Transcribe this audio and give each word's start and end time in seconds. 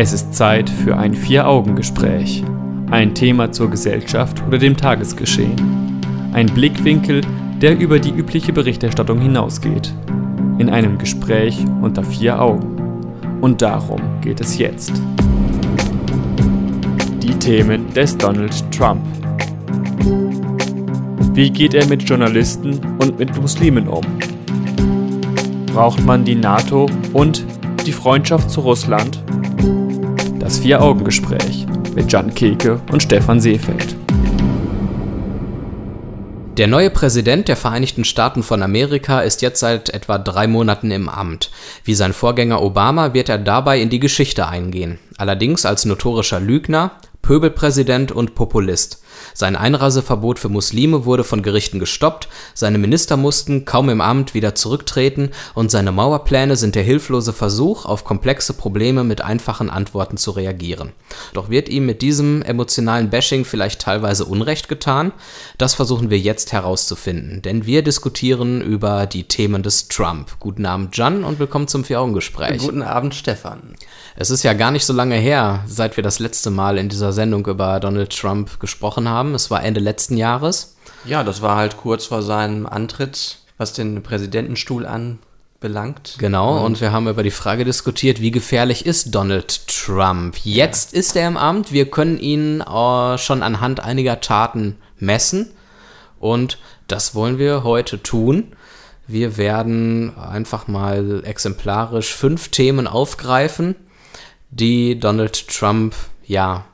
Es 0.00 0.12
ist 0.12 0.32
Zeit 0.32 0.70
für 0.70 0.96
ein 0.96 1.12
Vier-Augen-Gespräch. 1.12 2.44
Ein 2.88 3.16
Thema 3.16 3.50
zur 3.50 3.68
Gesellschaft 3.68 4.40
oder 4.46 4.56
dem 4.56 4.76
Tagesgeschehen. 4.76 6.00
Ein 6.32 6.46
Blickwinkel, 6.46 7.22
der 7.60 7.76
über 7.76 7.98
die 7.98 8.12
übliche 8.12 8.52
Berichterstattung 8.52 9.18
hinausgeht. 9.20 9.92
In 10.58 10.70
einem 10.70 10.98
Gespräch 10.98 11.64
unter 11.82 12.04
vier 12.04 12.40
Augen. 12.40 12.76
Und 13.40 13.60
darum 13.60 14.00
geht 14.20 14.40
es 14.40 14.56
jetzt. 14.56 14.92
Die 17.20 17.34
Themen 17.40 17.92
des 17.92 18.16
Donald 18.16 18.54
Trump. 18.70 19.02
Wie 21.34 21.50
geht 21.50 21.74
er 21.74 21.88
mit 21.88 22.08
Journalisten 22.08 22.78
und 23.00 23.18
mit 23.18 23.36
Muslimen 23.36 23.88
um? 23.88 24.04
Braucht 25.74 26.06
man 26.06 26.24
die 26.24 26.36
NATO 26.36 26.86
und 27.14 27.44
die 27.84 27.90
Freundschaft 27.90 28.48
zu 28.48 28.60
Russland? 28.60 29.20
Das 30.48 30.60
Vier-Augen-Gespräch 30.60 31.66
mit 31.94 32.10
Jan 32.10 32.32
Keke 32.32 32.80
und 32.90 33.02
Stefan 33.02 33.38
Seefeld. 33.38 33.94
Der 36.56 36.66
neue 36.66 36.88
Präsident 36.88 37.48
der 37.48 37.56
Vereinigten 37.56 38.02
Staaten 38.02 38.42
von 38.42 38.62
Amerika 38.62 39.20
ist 39.20 39.42
jetzt 39.42 39.60
seit 39.60 39.90
etwa 39.90 40.16
drei 40.16 40.46
Monaten 40.46 40.90
im 40.90 41.10
Amt. 41.10 41.50
Wie 41.84 41.92
sein 41.92 42.14
Vorgänger 42.14 42.62
Obama 42.62 43.12
wird 43.12 43.28
er 43.28 43.36
dabei 43.36 43.78
in 43.82 43.90
die 43.90 44.00
Geschichte 44.00 44.48
eingehen. 44.48 44.98
Allerdings 45.18 45.66
als 45.66 45.84
notorischer 45.84 46.40
Lügner, 46.40 46.92
Pöbelpräsident 47.20 48.10
und 48.10 48.34
Populist. 48.34 49.02
Sein 49.34 49.56
Einreiseverbot 49.56 50.38
für 50.38 50.48
Muslime 50.48 51.04
wurde 51.04 51.24
von 51.24 51.42
Gerichten 51.42 51.78
gestoppt, 51.78 52.28
seine 52.54 52.78
Minister 52.78 53.16
mussten 53.16 53.64
kaum 53.64 53.88
im 53.88 54.00
Amt 54.00 54.34
wieder 54.34 54.54
zurücktreten 54.54 55.30
und 55.54 55.70
seine 55.70 55.92
Mauerpläne 55.92 56.56
sind 56.56 56.74
der 56.74 56.82
hilflose 56.82 57.32
Versuch, 57.32 57.84
auf 57.84 58.04
komplexe 58.04 58.52
Probleme 58.52 59.04
mit 59.04 59.20
einfachen 59.20 59.70
Antworten 59.70 60.16
zu 60.16 60.32
reagieren. 60.32 60.92
Doch 61.34 61.50
wird 61.50 61.68
ihm 61.68 61.86
mit 61.86 62.02
diesem 62.02 62.42
emotionalen 62.42 63.10
Bashing 63.10 63.44
vielleicht 63.44 63.80
teilweise 63.80 64.24
Unrecht 64.24 64.68
getan? 64.68 65.12
Das 65.56 65.74
versuchen 65.74 66.10
wir 66.10 66.18
jetzt 66.18 66.52
herauszufinden, 66.52 67.42
denn 67.42 67.66
wir 67.66 67.82
diskutieren 67.82 68.60
über 68.60 69.06
die 69.06 69.24
Themen 69.24 69.62
des 69.62 69.88
Trump. 69.88 70.38
Guten 70.38 70.66
Abend, 70.66 70.96
Jan, 70.96 71.24
und 71.24 71.38
willkommen 71.38 71.68
zum 71.68 71.84
Vier-Augen-Gespräch. 71.84 72.58
Guten 72.58 72.82
Abend, 72.82 73.14
Stefan. 73.14 73.74
Es 74.16 74.30
ist 74.30 74.42
ja 74.42 74.52
gar 74.52 74.70
nicht 74.70 74.84
so 74.84 74.92
lange 74.92 75.16
her, 75.16 75.64
seit 75.66 75.96
wir 75.96 76.02
das 76.02 76.18
letzte 76.18 76.50
Mal 76.50 76.78
in 76.78 76.88
dieser 76.88 77.12
Sendung 77.12 77.46
über 77.46 77.80
Donald 77.80 78.16
Trump 78.16 78.58
gesprochen 78.60 79.07
haben. 79.08 79.34
Es 79.34 79.50
war 79.50 79.62
Ende 79.62 79.80
letzten 79.80 80.16
Jahres. 80.16 80.76
Ja, 81.04 81.24
das 81.24 81.42
war 81.42 81.56
halt 81.56 81.76
kurz 81.76 82.06
vor 82.06 82.22
seinem 82.22 82.66
Antritt, 82.66 83.38
was 83.56 83.72
den 83.72 84.02
Präsidentenstuhl 84.02 84.86
anbelangt. 84.86 86.16
Genau, 86.18 86.58
und, 86.58 86.64
und 86.64 86.80
wir 86.80 86.92
haben 86.92 87.08
über 87.08 87.22
die 87.22 87.30
Frage 87.30 87.64
diskutiert, 87.64 88.20
wie 88.20 88.30
gefährlich 88.30 88.86
ist 88.86 89.14
Donald 89.14 89.66
Trump? 89.66 90.36
Jetzt 90.44 90.92
ja. 90.92 91.00
ist 91.00 91.16
er 91.16 91.28
im 91.28 91.36
Amt, 91.36 91.72
wir 91.72 91.90
können 91.90 92.18
ihn 92.18 92.60
äh, 92.60 93.18
schon 93.18 93.42
anhand 93.42 93.80
einiger 93.80 94.20
Taten 94.20 94.76
messen 94.98 95.50
und 96.20 96.58
das 96.88 97.14
wollen 97.14 97.38
wir 97.38 97.64
heute 97.64 98.02
tun. 98.02 98.52
Wir 99.06 99.36
werden 99.36 100.16
einfach 100.18 100.68
mal 100.68 101.22
exemplarisch 101.24 102.12
fünf 102.12 102.48
Themen 102.48 102.86
aufgreifen, 102.86 103.74
die 104.50 104.98
Donald 104.98 105.48
Trump 105.48 105.94
ja 106.26 106.64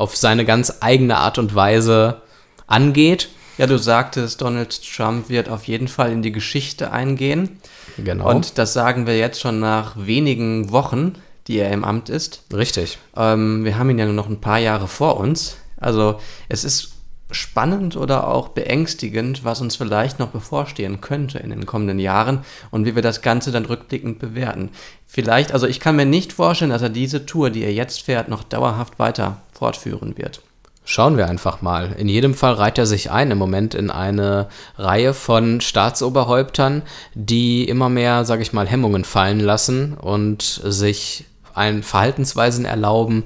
auf 0.00 0.16
seine 0.16 0.46
ganz 0.46 0.78
eigene 0.80 1.18
Art 1.18 1.36
und 1.36 1.54
Weise 1.54 2.22
angeht. 2.66 3.28
Ja, 3.58 3.66
du 3.66 3.78
sagtest, 3.78 4.40
Donald 4.40 4.80
Trump 4.82 5.28
wird 5.28 5.50
auf 5.50 5.64
jeden 5.64 5.88
Fall 5.88 6.10
in 6.10 6.22
die 6.22 6.32
Geschichte 6.32 6.90
eingehen. 6.90 7.60
Genau. 7.98 8.30
Und 8.30 8.56
das 8.56 8.72
sagen 8.72 9.06
wir 9.06 9.18
jetzt 9.18 9.40
schon 9.40 9.60
nach 9.60 9.94
wenigen 9.98 10.72
Wochen, 10.72 11.16
die 11.46 11.58
er 11.58 11.70
im 11.70 11.84
Amt 11.84 12.08
ist. 12.08 12.44
Richtig. 12.50 12.96
Ähm, 13.14 13.66
wir 13.66 13.76
haben 13.76 13.90
ihn 13.90 13.98
ja 13.98 14.06
nur 14.06 14.14
noch 14.14 14.30
ein 14.30 14.40
paar 14.40 14.58
Jahre 14.58 14.88
vor 14.88 15.18
uns. 15.18 15.58
Also 15.76 16.18
es 16.48 16.64
ist 16.64 16.92
spannend 17.30 17.94
oder 17.96 18.26
auch 18.26 18.48
beängstigend, 18.48 19.44
was 19.44 19.60
uns 19.60 19.76
vielleicht 19.76 20.18
noch 20.18 20.28
bevorstehen 20.28 21.02
könnte 21.02 21.38
in 21.38 21.50
den 21.50 21.66
kommenden 21.66 21.98
Jahren 21.98 22.40
und 22.70 22.86
wie 22.86 22.94
wir 22.94 23.02
das 23.02 23.20
Ganze 23.20 23.52
dann 23.52 23.66
rückblickend 23.66 24.18
bewerten. 24.18 24.70
Vielleicht, 25.06 25.52
also 25.52 25.66
ich 25.66 25.78
kann 25.78 25.96
mir 25.96 26.06
nicht 26.06 26.32
vorstellen, 26.32 26.70
dass 26.70 26.82
er 26.82 26.88
diese 26.88 27.26
Tour, 27.26 27.50
die 27.50 27.64
er 27.64 27.72
jetzt 27.72 28.02
fährt, 28.02 28.28
noch 28.28 28.42
dauerhaft 28.42 28.98
weiter 28.98 29.36
fortführen 29.60 30.16
wird. 30.16 30.40
Schauen 30.84 31.18
wir 31.18 31.28
einfach 31.28 31.60
mal. 31.60 31.92
In 31.98 32.08
jedem 32.08 32.34
Fall 32.34 32.54
reiht 32.54 32.78
er 32.78 32.86
sich 32.86 33.10
ein 33.10 33.30
im 33.30 33.36
Moment 33.36 33.74
in 33.74 33.90
eine 33.90 34.48
Reihe 34.78 35.12
von 35.12 35.60
Staatsoberhäuptern, 35.60 36.82
die 37.14 37.68
immer 37.68 37.90
mehr, 37.90 38.24
sage 38.24 38.42
ich 38.42 38.54
mal, 38.54 38.66
Hemmungen 38.66 39.04
fallen 39.04 39.38
lassen 39.38 39.94
und 39.94 40.42
sich 40.42 41.26
ein 41.54 41.82
Verhaltensweisen 41.82 42.64
erlauben, 42.64 43.24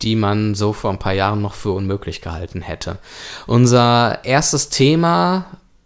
die 0.00 0.16
man 0.16 0.54
so 0.54 0.72
vor 0.72 0.90
ein 0.90 0.98
paar 0.98 1.12
Jahren 1.12 1.42
noch 1.42 1.54
für 1.54 1.72
unmöglich 1.72 2.22
gehalten 2.22 2.62
hätte. 2.62 2.96
Unser 3.46 4.24
erstes 4.24 4.70
Thema 4.70 5.44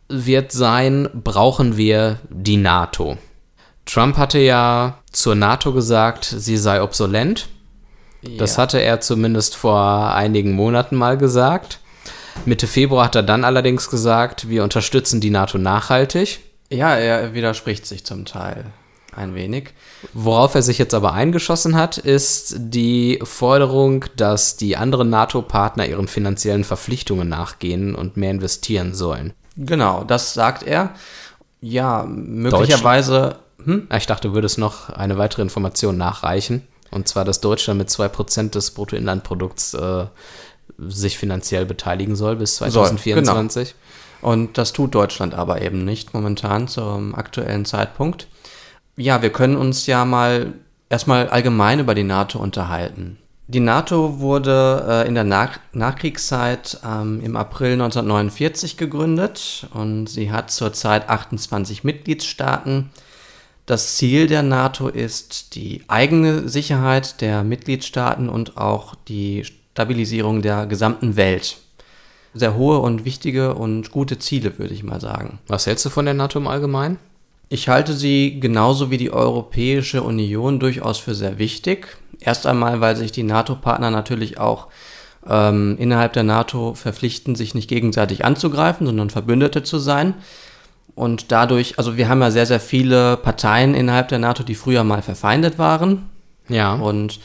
wird 0.09 0.53
sein, 0.53 1.09
brauchen 1.13 1.77
wir 1.77 2.21
die 2.31 2.57
NATO? 2.57 3.19
Trump 3.85 4.17
hatte 4.17 4.39
ja 4.39 4.99
zur 5.11 5.35
NATO 5.35 5.73
gesagt, 5.73 6.25
sie 6.25 6.57
sei 6.57 6.81
obsolent. 6.81 7.49
Ja. 8.23 8.39
Das 8.39 8.59
hatte 8.59 8.79
er 8.79 9.01
zumindest 9.01 9.57
vor 9.57 10.13
einigen 10.15 10.53
Monaten 10.53 10.97
mal 10.97 11.17
gesagt. 11.17 11.81
Mitte 12.45 12.67
Februar 12.67 13.07
hat 13.07 13.17
er 13.17 13.23
dann 13.23 13.45
allerdings 13.45 13.91
gesagt, 13.91 14.49
wir 14.49 14.63
unterstützen 14.63 15.21
die 15.21 15.31
NATO 15.31 15.59
nachhaltig. 15.59 16.41
Ja, 16.71 16.95
er 16.97 17.35
widerspricht 17.35 17.87
sich 17.87 18.05
zum 18.05 18.25
Teil 18.25 18.67
ein 19.19 19.35
wenig. 19.35 19.71
Worauf 20.13 20.55
er 20.55 20.63
sich 20.63 20.79
jetzt 20.79 20.95
aber 20.95 21.13
eingeschossen 21.13 21.77
hat, 21.77 21.99
ist 21.99 22.55
die 22.59 23.19
Forderung, 23.23 24.05
dass 24.17 24.57
die 24.57 24.77
anderen 24.77 25.11
NATO-Partner 25.11 25.87
ihren 25.87 26.09
finanziellen 26.09 26.65
Verpflichtungen 26.65 27.29
nachgehen 27.29 27.95
und 27.95 28.17
mehr 28.17 28.31
investieren 28.31 28.95
sollen. 28.95 29.33
Genau, 29.57 30.05
das 30.05 30.35
sagt 30.35 30.63
er. 30.63 30.95
Ja, 31.61 32.05
möglicherweise. 32.07 33.37
Hm? 33.65 33.89
Ich 33.95 34.07
dachte, 34.07 34.33
würde 34.35 34.47
es 34.47 34.57
noch 34.57 34.89
eine 34.91 35.19
weitere 35.19 35.43
Information 35.43 35.97
nachreichen. 35.97 36.68
Und 36.91 37.09
zwar, 37.09 37.25
dass 37.25 37.41
Deutschland 37.41 37.79
mit 37.79 37.89
2% 37.89 38.51
des 38.51 38.71
Bruttoinlandprodukts 38.73 39.75
äh, 39.75 40.07
sich 40.79 41.19
finanziell 41.19 41.67
beteiligen 41.67 42.17
soll 42.17 42.37
bis 42.37 42.57
2024. 42.57 43.69
Soll, 43.69 43.75
genau. 43.75 44.33
Und 44.33 44.59
das 44.59 44.73
tut 44.73 44.95
Deutschland 44.95 45.35
aber 45.35 45.63
eben 45.63 45.85
nicht 45.85 46.15
momentan 46.15 46.69
zum 46.69 47.15
aktuellen 47.15 47.65
Zeitpunkt. 47.65 48.27
Ja, 48.97 49.23
wir 49.23 49.31
können 49.31 49.57
uns 49.57 49.87
ja 49.87 50.05
mal 50.05 50.55
erstmal 50.89 51.29
allgemein 51.29 51.79
über 51.79 51.95
die 51.95 52.05
NATO 52.05 52.39
unterhalten. 52.39 53.19
Die 53.47 53.61
NATO 53.61 54.21
wurde 54.21 54.85
äh, 54.87 55.09
in 55.09 55.15
der 55.15 55.25
Nach 55.25 55.59
Nachkriegszeit 55.73 56.81
ähm, 56.85 57.21
im 57.23 57.35
April 57.35 57.73
1949 57.73 58.77
gegründet 58.77 59.67
und 59.73 60.07
sie 60.07 60.31
hat 60.31 60.51
zurzeit 60.51 61.09
28 61.09 61.83
Mitgliedstaaten. 61.83 62.91
Das 63.69 63.97
Ziel 63.97 64.29
der 64.29 64.43
NATO 64.43 64.89
ist 64.89 65.55
die 65.55 65.83
eigene 65.89 66.49
Sicherheit 66.49 67.21
der 67.21 67.45
Mitgliedstaaten 67.45 68.31
und 68.31 68.57
auch 68.57 68.95
die 68.95 69.45
Stabilisierung 69.45 70.41
der 70.41 70.65
gesamten 70.65 71.17
Welt. 71.17 71.59
Sehr 72.33 72.57
hohe 72.57 72.79
und 72.79 73.05
wichtige 73.05 73.53
und 73.53 73.91
gute 73.91 74.19
Ziele, 74.19 74.59
würde 74.59 74.73
ich 74.73 74.85
mal 74.85 75.03
sagen. 75.03 75.39
Was 75.49 75.67
hältst 75.67 75.85
du 75.85 75.91
von 75.91 76.07
der 76.07 76.15
NATO 76.15 76.39
im 76.39 76.47
Allgemeinen? 76.47 76.99
Ich 77.51 77.69
halte 77.69 77.93
sie 77.93 78.41
genauso 78.41 78.91
wie 78.91 78.97
die 78.97 79.13
Europäische 79.13 80.03
Union 80.03 80.61
durchaus 80.61 80.97
für 80.97 81.15
sehr 81.15 81.37
wichtig. 81.37 81.99
Erst 82.21 82.47
einmal, 82.47 82.81
weil 82.81 82.97
sich 82.97 83.13
die 83.13 83.23
NATO-Partner 83.23 83.91
natürlich 83.91 84.39
auch 84.39 84.69
ähm, 85.29 85.77
innerhalb 85.79 86.15
der 86.15 86.23
NATO 86.23 86.73
verpflichten, 86.73 87.35
sich 87.35 87.55
nicht 87.55 87.69
gegenseitig 87.69 88.25
anzugreifen, 88.25 88.87
sondern 88.87 89.11
Verbündete 89.11 89.63
zu 89.63 89.79
sein. 89.79 90.15
Und 90.99 91.31
dadurch, 91.31 91.79
also 91.79 91.97
wir 91.97 92.09
haben 92.09 92.21
ja 92.21 92.33
sehr, 92.33 92.45
sehr 92.45 92.59
viele 92.59 93.17
Parteien 93.17 93.75
innerhalb 93.75 94.09
der 94.09 94.19
NATO, 94.19 94.43
die 94.43 94.57
früher 94.57 94.83
mal 94.83 95.01
verfeindet 95.01 95.57
waren. 95.57 96.11
Ja. 96.49 96.75
Und 96.75 97.21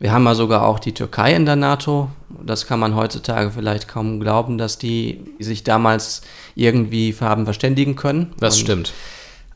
wir 0.00 0.10
haben 0.10 0.24
ja 0.24 0.34
sogar 0.34 0.66
auch 0.66 0.80
die 0.80 0.92
Türkei 0.92 1.32
in 1.32 1.46
der 1.46 1.54
NATO. 1.54 2.08
Das 2.44 2.66
kann 2.66 2.80
man 2.80 2.96
heutzutage 2.96 3.52
vielleicht 3.52 3.86
kaum 3.86 4.18
glauben, 4.18 4.58
dass 4.58 4.76
die 4.76 5.20
sich 5.38 5.62
damals 5.62 6.22
irgendwie 6.56 7.14
haben 7.20 7.44
verständigen 7.44 7.94
können. 7.94 8.32
Das 8.40 8.56
Und 8.56 8.60
stimmt. 8.62 8.92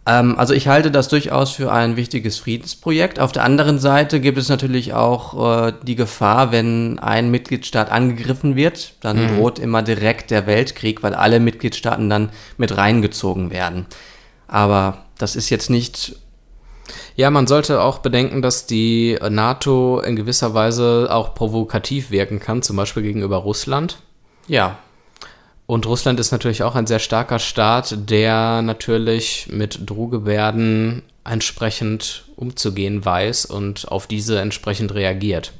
Ähm, 0.06 0.38
also 0.38 0.54
ich 0.54 0.68
halte 0.68 0.90
das 0.90 1.08
durchaus 1.08 1.50
für 1.50 1.72
ein 1.72 1.96
wichtiges 1.96 2.38
Friedensprojekt. 2.38 3.18
Auf 3.18 3.32
der 3.32 3.44
anderen 3.44 3.78
Seite 3.78 4.20
gibt 4.20 4.38
es 4.38 4.48
natürlich 4.48 4.94
auch 4.94 5.66
äh, 5.68 5.72
die 5.82 5.96
Gefahr, 5.96 6.52
wenn 6.52 6.98
ein 6.98 7.30
Mitgliedstaat 7.30 7.90
angegriffen 7.90 8.56
wird, 8.56 8.94
dann 9.00 9.22
mhm. 9.22 9.36
droht 9.36 9.58
immer 9.58 9.82
direkt 9.82 10.30
der 10.30 10.46
Weltkrieg, 10.46 11.02
weil 11.02 11.14
alle 11.14 11.40
Mitgliedstaaten 11.40 12.08
dann 12.08 12.30
mit 12.56 12.76
reingezogen 12.76 13.50
werden. 13.50 13.86
Aber 14.48 14.98
das 15.18 15.34
ist 15.34 15.50
jetzt 15.50 15.70
nicht 15.70 16.16
ja, 17.16 17.30
man 17.30 17.46
sollte 17.46 17.80
auch 17.80 17.98
bedenken, 17.98 18.42
dass 18.42 18.66
die 18.66 19.18
NATO 19.28 20.00
in 20.00 20.16
gewisser 20.16 20.54
Weise 20.54 21.08
auch 21.10 21.34
provokativ 21.34 22.10
wirken 22.10 22.38
kann, 22.38 22.62
zum 22.62 22.76
Beispiel 22.76 23.02
gegenüber 23.02 23.38
Russland. 23.38 23.98
Ja. 24.46 24.78
Und 25.66 25.86
Russland 25.86 26.20
ist 26.20 26.30
natürlich 26.30 26.62
auch 26.62 26.76
ein 26.76 26.86
sehr 26.86 27.00
starker 27.00 27.38
Staat, 27.38 28.08
der 28.08 28.62
natürlich 28.62 29.48
mit 29.50 29.80
Drohgebärden 29.88 31.02
entsprechend 31.24 32.24
umzugehen 32.36 33.04
weiß 33.04 33.46
und 33.46 33.88
auf 33.88 34.06
diese 34.06 34.38
entsprechend 34.38 34.94
reagiert. 34.94 35.52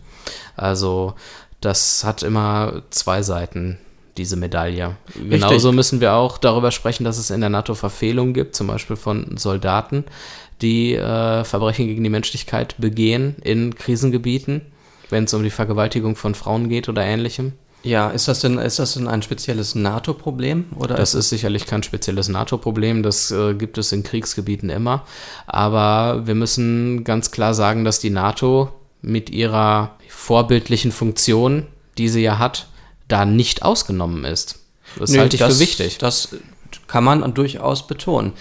Also 0.57 1.15
das 1.61 2.05
hat 2.05 2.23
immer 2.23 2.83
zwei 2.91 3.23
Seiten, 3.23 3.79
diese 4.17 4.37
Medaille. 4.37 4.97
Genauso 5.29 5.73
müssen 5.73 6.01
wir 6.01 6.15
auch 6.15 6.39
darüber 6.39 6.71
sprechen, 6.71 7.05
dass 7.05 7.19
es 7.19 7.31
in 7.31 7.41
der 7.41 7.51
NATO 7.51 7.75
Verfehlungen 7.75 8.33
gibt, 8.33 8.55
zum 8.55 8.69
Beispiel 8.69 8.97
von 8.97 9.37
Soldaten, 9.37 10.05
die 10.63 10.95
äh, 10.95 11.43
Verbrechen 11.45 11.87
gegen 11.87 12.05
die 12.05 12.11
Menschlichkeit 12.11 12.77
begehen 12.79 13.37
in 13.43 13.75
Krisengebieten, 13.75 14.63
wenn 15.11 15.25
es 15.25 15.35
um 15.35 15.43
die 15.43 15.51
Vergewaltigung 15.51 16.15
von 16.15 16.37
Frauen 16.37 16.69
geht 16.69 16.89
oder 16.89 17.03
ähnlichem. 17.03 17.55
Ja, 17.87 18.09
ist 18.11 18.27
das 18.27 18.41
denn, 18.41 18.59
ist 18.59 18.81
das 18.81 18.95
denn 18.95 19.07
ein 19.07 19.23
spezielles 19.23 19.77
NATO-Problem? 19.77 20.67
Das 20.89 21.15
ist 21.15 21.29
sicherlich 21.29 21.67
kein 21.67 21.85
spezielles 21.85 22.29
NATO-Problem, 22.29 23.03
das 23.03 23.31
äh, 23.31 23.55
gibt 23.55 23.79
es 23.79 23.93
in 23.93 24.03
Kriegsgebieten 24.03 24.71
immer. 24.71 25.07
Aber 25.47 26.27
wir 26.27 26.35
müssen 26.35 27.05
ganz 27.05 27.31
klar 27.31 27.55
sagen, 27.55 27.85
dass 27.85 28.01
die 28.01 28.11
NATO 28.11 28.73
mit 29.03 29.31
ihrer 29.31 29.97
vorbildlichen 30.09 30.91
Funktion, 30.91 31.67
die 31.97 32.09
sie 32.09 32.23
ja 32.23 32.39
hat, 32.39 32.67
da 33.07 33.25
nicht 33.25 33.63
ausgenommen 33.63 34.25
ist. 34.25 34.59
Das 34.99 35.11
Nö, 35.11 35.21
halte 35.21 35.37
ich 35.37 35.41
das, 35.41 35.55
für 35.55 35.61
wichtig. 35.61 35.99
Das 35.99 36.31
kann 36.89 37.05
man 37.05 37.35
durchaus 37.35 37.87
betonen. 37.87 38.33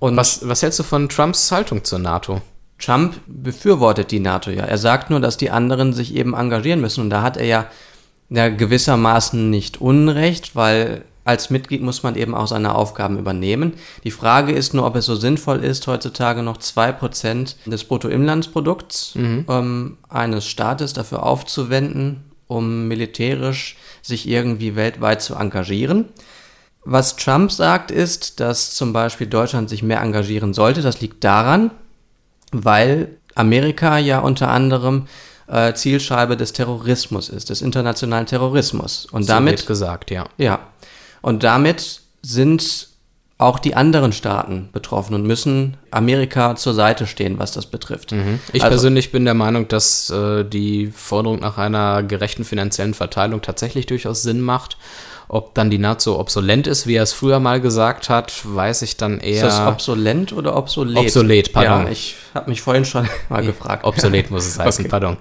Und 0.00 0.16
was, 0.16 0.48
was 0.48 0.62
hältst 0.62 0.80
du 0.80 0.82
von 0.82 1.08
Trumps 1.08 1.52
Haltung 1.52 1.84
zur 1.84 2.00
NATO? 2.00 2.42
Trump 2.80 3.20
befürwortet 3.26 4.10
die 4.10 4.20
NATO 4.20 4.50
ja. 4.50 4.64
Er 4.64 4.78
sagt 4.78 5.10
nur, 5.10 5.20
dass 5.20 5.36
die 5.36 5.50
anderen 5.50 5.92
sich 5.92 6.14
eben 6.14 6.34
engagieren 6.34 6.80
müssen. 6.80 7.02
Und 7.02 7.10
da 7.10 7.22
hat 7.22 7.36
er 7.36 7.44
ja, 7.44 7.66
ja 8.30 8.48
gewissermaßen 8.48 9.50
nicht 9.50 9.80
Unrecht, 9.80 10.56
weil 10.56 11.04
als 11.24 11.50
Mitglied 11.50 11.82
muss 11.82 12.02
man 12.02 12.16
eben 12.16 12.34
auch 12.34 12.46
seine 12.46 12.74
Aufgaben 12.74 13.18
übernehmen. 13.18 13.74
Die 14.04 14.10
Frage 14.10 14.52
ist 14.52 14.72
nur, 14.72 14.86
ob 14.86 14.96
es 14.96 15.06
so 15.06 15.14
sinnvoll 15.14 15.62
ist, 15.62 15.86
heutzutage 15.86 16.42
noch 16.42 16.58
2% 16.58 17.56
des 17.66 17.84
Bruttoinlandsprodukts 17.84 19.14
mhm. 19.16 19.44
ähm, 19.48 19.98
eines 20.08 20.46
Staates 20.46 20.92
dafür 20.92 21.24
aufzuwenden, 21.24 22.24
um 22.46 22.88
militärisch 22.88 23.76
sich 24.02 24.26
irgendwie 24.28 24.76
weltweit 24.76 25.20
zu 25.22 25.34
engagieren. 25.34 26.06
Was 26.84 27.16
Trump 27.16 27.52
sagt, 27.52 27.90
ist, 27.90 28.40
dass 28.40 28.74
zum 28.74 28.92
Beispiel 28.92 29.26
Deutschland 29.26 29.68
sich 29.68 29.82
mehr 29.82 30.00
engagieren 30.00 30.54
sollte. 30.54 30.80
Das 30.80 31.00
liegt 31.00 31.22
daran, 31.22 31.70
weil 32.50 33.18
Amerika 33.34 33.98
ja 33.98 34.20
unter 34.20 34.50
anderem 34.50 35.06
äh, 35.50 35.74
Zielscheibe 35.74 36.36
des 36.36 36.52
Terrorismus 36.52 37.28
ist, 37.28 37.50
des 37.50 37.60
internationalen 37.62 38.26
Terrorismus. 38.26 39.06
Und 39.06 39.24
so 39.24 39.28
damit 39.28 39.58
wird 39.58 39.66
gesagt, 39.66 40.10
ja. 40.10 40.26
Ja. 40.38 40.60
Und 41.22 41.42
damit 41.42 42.00
sind 42.22 42.88
auch 43.40 43.58
die 43.58 43.74
anderen 43.74 44.12
Staaten 44.12 44.68
betroffen 44.72 45.14
und 45.14 45.22
müssen 45.22 45.78
Amerika 45.90 46.56
zur 46.56 46.74
Seite 46.74 47.06
stehen, 47.06 47.38
was 47.38 47.52
das 47.52 47.66
betrifft. 47.66 48.12
Mhm. 48.12 48.38
Ich 48.52 48.62
also, 48.62 48.74
persönlich 48.74 49.12
bin 49.12 49.24
der 49.24 49.34
Meinung, 49.34 49.66
dass 49.66 50.10
äh, 50.10 50.44
die 50.44 50.88
Forderung 50.88 51.40
nach 51.40 51.56
einer 51.56 52.02
gerechten 52.02 52.44
finanziellen 52.44 52.92
Verteilung 52.92 53.40
tatsächlich 53.40 53.86
durchaus 53.86 54.22
Sinn 54.22 54.42
macht. 54.42 54.76
Ob 55.32 55.54
dann 55.54 55.70
die 55.70 55.78
NATO 55.78 56.18
obsolent 56.18 56.66
ist, 56.66 56.88
wie 56.88 56.96
er 56.96 57.04
es 57.04 57.12
früher 57.12 57.38
mal 57.38 57.60
gesagt 57.60 58.08
hat, 58.08 58.32
weiß 58.42 58.82
ich 58.82 58.96
dann 58.96 59.20
eher. 59.20 59.46
Ist 59.46 59.58
das 59.58 59.68
obsolent 59.68 60.32
oder 60.32 60.56
obsolet? 60.56 60.96
Obsolet, 60.96 61.52
pardon. 61.52 61.84
Ja, 61.84 61.88
ich 61.88 62.16
habe 62.34 62.50
mich 62.50 62.62
vorhin 62.62 62.84
schon 62.84 63.08
mal 63.28 63.44
gefragt. 63.44 63.84
Obsolet 63.84 64.32
muss 64.32 64.44
es 64.44 64.58
heißen, 64.58 64.86
okay. 64.86 64.90
pardon. 64.90 65.18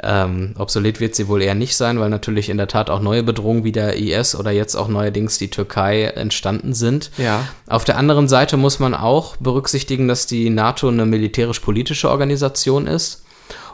Ähm, 0.00 0.54
obsolet 0.56 1.00
wird 1.00 1.16
sie 1.16 1.26
wohl 1.26 1.42
eher 1.42 1.56
nicht 1.56 1.76
sein, 1.76 1.98
weil 1.98 2.08
natürlich 2.08 2.50
in 2.50 2.56
der 2.56 2.68
Tat 2.68 2.88
auch 2.88 3.00
neue 3.00 3.24
Bedrohungen 3.24 3.64
wie 3.64 3.72
der 3.72 3.96
IS 3.96 4.36
oder 4.36 4.52
jetzt 4.52 4.76
auch 4.76 4.86
neuerdings 4.86 5.38
die 5.38 5.50
Türkei 5.50 6.04
entstanden 6.04 6.72
sind. 6.72 7.10
Ja. 7.18 7.44
Auf 7.66 7.82
der 7.82 7.96
anderen 7.96 8.28
Seite 8.28 8.56
muss 8.56 8.78
man 8.78 8.94
auch 8.94 9.38
berücksichtigen, 9.38 10.06
dass 10.06 10.28
die 10.28 10.50
NATO 10.50 10.86
eine 10.86 11.04
militärisch-politische 11.04 12.08
Organisation 12.08 12.86
ist. 12.86 13.24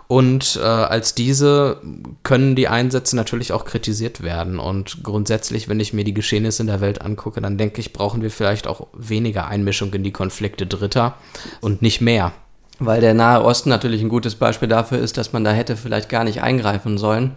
Und 0.07 0.61
äh, 0.63 0.67
als 0.67 1.15
diese 1.15 1.81
können 2.23 2.57
die 2.57 2.69
Einsätze 2.69 3.17
natürlich 3.17 3.53
auch 3.53 3.65
kritisiert 3.65 4.23
werden. 4.23 4.59
Und 4.59 5.03
grundsätzlich, 5.03 5.69
wenn 5.69 5.81
ich 5.81 5.95
mir 5.95 6.05
die 6.05 6.13
Geschehnisse 6.13 6.63
in 6.63 6.67
der 6.67 6.81
Welt 6.81 7.01
angucke, 7.01 7.41
dann 7.41 7.57
denke 7.57 7.81
ich, 7.81 7.93
brauchen 7.93 8.21
wir 8.21 8.31
vielleicht 8.31 8.67
auch 8.67 8.89
weniger 8.93 9.47
Einmischung 9.49 9.93
in 9.95 10.03
die 10.03 10.13
Konflikte 10.13 10.67
Dritter 10.67 11.15
und 11.61 11.81
nicht 11.81 12.01
mehr. 12.01 12.33
Weil 12.79 13.01
der 13.01 13.15
Nahe 13.15 13.43
Osten 13.43 13.71
natürlich 13.71 14.03
ein 14.03 14.09
gutes 14.09 14.35
Beispiel 14.35 14.69
dafür 14.69 14.99
ist, 14.99 15.17
dass 15.17 15.33
man 15.33 15.45
da 15.45 15.53
hätte 15.53 15.77
vielleicht 15.77 16.09
gar 16.09 16.25
nicht 16.25 16.43
eingreifen 16.43 16.99
sollen. 16.99 17.37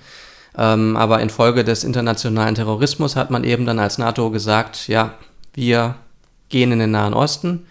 Ähm, 0.58 0.98
aber 0.98 1.22
infolge 1.22 1.64
des 1.64 1.84
internationalen 1.84 2.56
Terrorismus 2.56 3.16
hat 3.16 3.30
man 3.30 3.44
eben 3.44 3.66
dann 3.66 3.80
als 3.80 3.98
NATO 3.98 4.32
gesagt, 4.32 4.88
ja, 4.88 5.14
wir 5.54 5.96
gehen 6.50 6.72
in 6.72 6.80
den 6.80 6.92
Nahen 6.92 7.14
Osten 7.14 7.66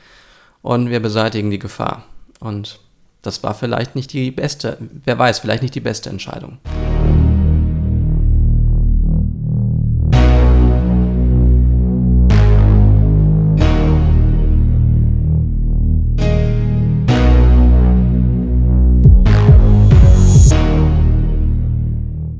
und 0.62 0.88
wir 0.90 1.00
beseitigen 1.00 1.50
die 1.50 1.58
Gefahr. 1.58 2.04
Und 2.38 2.78
das 3.26 3.42
war 3.42 3.54
vielleicht 3.54 3.96
nicht 3.96 4.12
die 4.12 4.30
beste, 4.30 4.78
wer 5.04 5.18
weiß, 5.18 5.40
vielleicht 5.40 5.62
nicht 5.62 5.74
die 5.74 5.80
beste 5.80 6.08
Entscheidung. 6.10 6.58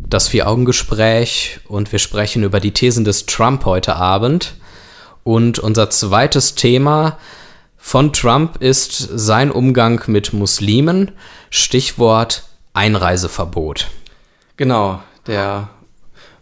Das 0.08 0.28
Vier-Augen-Gespräch 0.28 1.60
und 1.68 1.90
wir 1.90 1.98
sprechen 1.98 2.44
über 2.44 2.60
die 2.60 2.70
Thesen 2.70 3.04
des 3.04 3.26
Trump 3.26 3.64
heute 3.64 3.96
Abend. 3.96 4.54
Und 5.24 5.58
unser 5.58 5.90
zweites 5.90 6.54
Thema 6.54 7.18
von 7.86 8.12
Trump 8.12 8.56
ist 8.60 8.96
sein 8.98 9.52
Umgang 9.52 10.02
mit 10.08 10.32
Muslimen. 10.32 11.12
Stichwort 11.50 12.42
Einreiseverbot. 12.74 13.86
Genau, 14.56 15.00
der 15.28 15.68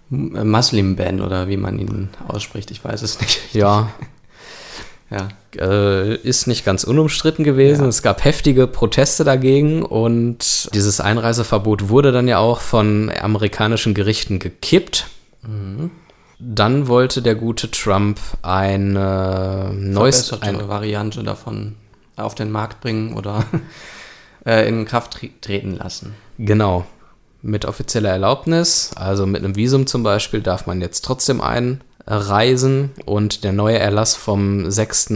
Muslim-Ban 0.09 1.21
oder 1.21 1.47
wie 1.47 1.59
man 1.59 1.79
ihn 1.79 2.09
ausspricht, 2.27 2.71
ich 2.71 2.83
weiß 2.83 3.03
es 3.03 3.21
nicht. 3.21 3.55
Ja. 3.55 3.91
ja. 5.11 5.29
Äh, 5.55 6.15
ist 6.15 6.47
nicht 6.47 6.65
ganz 6.65 6.83
unumstritten 6.83 7.45
gewesen. 7.45 7.83
Ja. 7.83 7.89
Es 7.89 8.03
gab 8.03 8.25
heftige 8.25 8.67
Proteste 8.67 9.23
dagegen 9.23 9.83
und 9.83 10.71
dieses 10.73 11.03
Einreiseverbot 11.03 11.91
wurde 11.91 12.11
dann 12.11 12.27
ja 12.27 12.39
auch 12.39 12.63
von 12.63 13.13
amerikanischen 13.21 13.93
Gerichten 13.93 14.39
gekippt. 14.39 15.09
Mhm. 15.43 15.91
Dann 16.47 16.89
wollte 16.89 17.23
der 17.23 17.37
gute 17.37 17.71
Trump 17.71 18.21
eine 18.43 19.73
neues 19.75 20.31
eine 20.43 20.69
Variante 20.69 21.23
davon 21.23 21.77
auf 22.17 22.35
den 22.35 22.51
Markt 22.51 22.81
bringen 22.81 23.17
oder 23.17 23.45
äh, 24.47 24.69
in 24.69 24.85
Kraft 24.85 25.19
treten 25.41 25.77
lassen. 25.77 26.15
Genau. 26.39 26.85
Mit 27.41 27.65
offizieller 27.65 28.11
Erlaubnis, 28.11 28.91
also 28.95 29.27
mit 29.27 29.45
einem 29.45 29.57
Visum 29.57 29.87
zum 29.87 30.03
Beispiel, 30.03 30.41
darf 30.41 30.67
man 30.67 30.81
jetzt 30.81 31.05
trotzdem 31.05 31.41
einreisen 31.41 32.91
und 33.05 33.45
der 33.45 33.53
neue 33.53 33.79
Erlass 33.79 34.15
vom 34.15 34.71
6. 34.71 35.13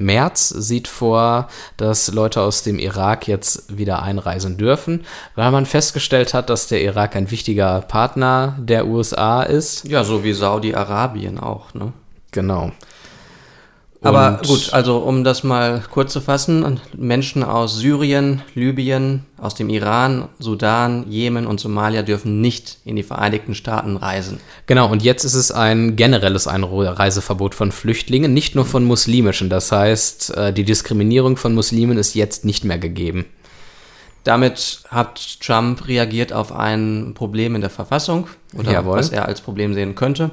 März 0.00 0.48
sieht 0.48 0.88
vor, 0.88 1.48
dass 1.76 2.12
Leute 2.12 2.40
aus 2.40 2.62
dem 2.62 2.78
Irak 2.78 3.28
jetzt 3.28 3.76
wieder 3.76 4.02
einreisen 4.02 4.56
dürfen, 4.56 5.04
weil 5.34 5.50
man 5.50 5.66
festgestellt 5.66 6.34
hat, 6.34 6.50
dass 6.50 6.68
der 6.68 6.82
Irak 6.82 7.16
ein 7.16 7.30
wichtiger 7.30 7.80
Partner 7.82 8.56
der 8.58 8.86
USA 8.86 9.42
ist. 9.42 9.86
Ja, 9.88 10.04
so 10.04 10.24
wie 10.24 10.32
Saudi-Arabien 10.32 11.38
auch, 11.38 11.74
ne? 11.74 11.92
Genau. 12.30 12.72
Aber 14.00 14.40
gut, 14.46 14.72
also 14.72 14.98
um 14.98 15.24
das 15.24 15.42
mal 15.42 15.82
kurz 15.90 16.12
zu 16.12 16.20
fassen, 16.20 16.80
Menschen 16.96 17.42
aus 17.42 17.78
Syrien, 17.78 18.42
Libyen, 18.54 19.24
aus 19.38 19.56
dem 19.56 19.68
Iran, 19.70 20.28
Sudan, 20.38 21.04
Jemen 21.10 21.46
und 21.46 21.58
Somalia 21.58 22.02
dürfen 22.02 22.40
nicht 22.40 22.78
in 22.84 22.94
die 22.94 23.02
Vereinigten 23.02 23.56
Staaten 23.56 23.96
reisen. 23.96 24.38
Genau, 24.66 24.88
und 24.88 25.02
jetzt 25.02 25.24
ist 25.24 25.34
es 25.34 25.50
ein 25.50 25.96
generelles 25.96 26.46
Einreiseverbot 26.46 27.56
von 27.56 27.72
Flüchtlingen, 27.72 28.32
nicht 28.32 28.54
nur 28.54 28.64
von 28.64 28.84
muslimischen. 28.84 29.50
Das 29.50 29.72
heißt, 29.72 30.36
äh, 30.36 30.52
die 30.52 30.64
Diskriminierung 30.64 31.36
von 31.36 31.54
Muslimen 31.54 31.98
ist 31.98 32.14
jetzt 32.14 32.44
nicht 32.44 32.64
mehr 32.64 32.78
gegeben. 32.78 33.26
Damit 34.22 34.82
hat 34.88 35.40
Trump 35.40 35.88
reagiert 35.88 36.32
auf 36.32 36.52
ein 36.52 37.14
Problem 37.14 37.54
in 37.54 37.62
der 37.62 37.70
Verfassung 37.70 38.28
oder 38.56 38.72
Jawohl. 38.72 38.98
was 38.98 39.10
er 39.10 39.26
als 39.26 39.40
Problem 39.40 39.74
sehen 39.74 39.94
könnte. 39.94 40.30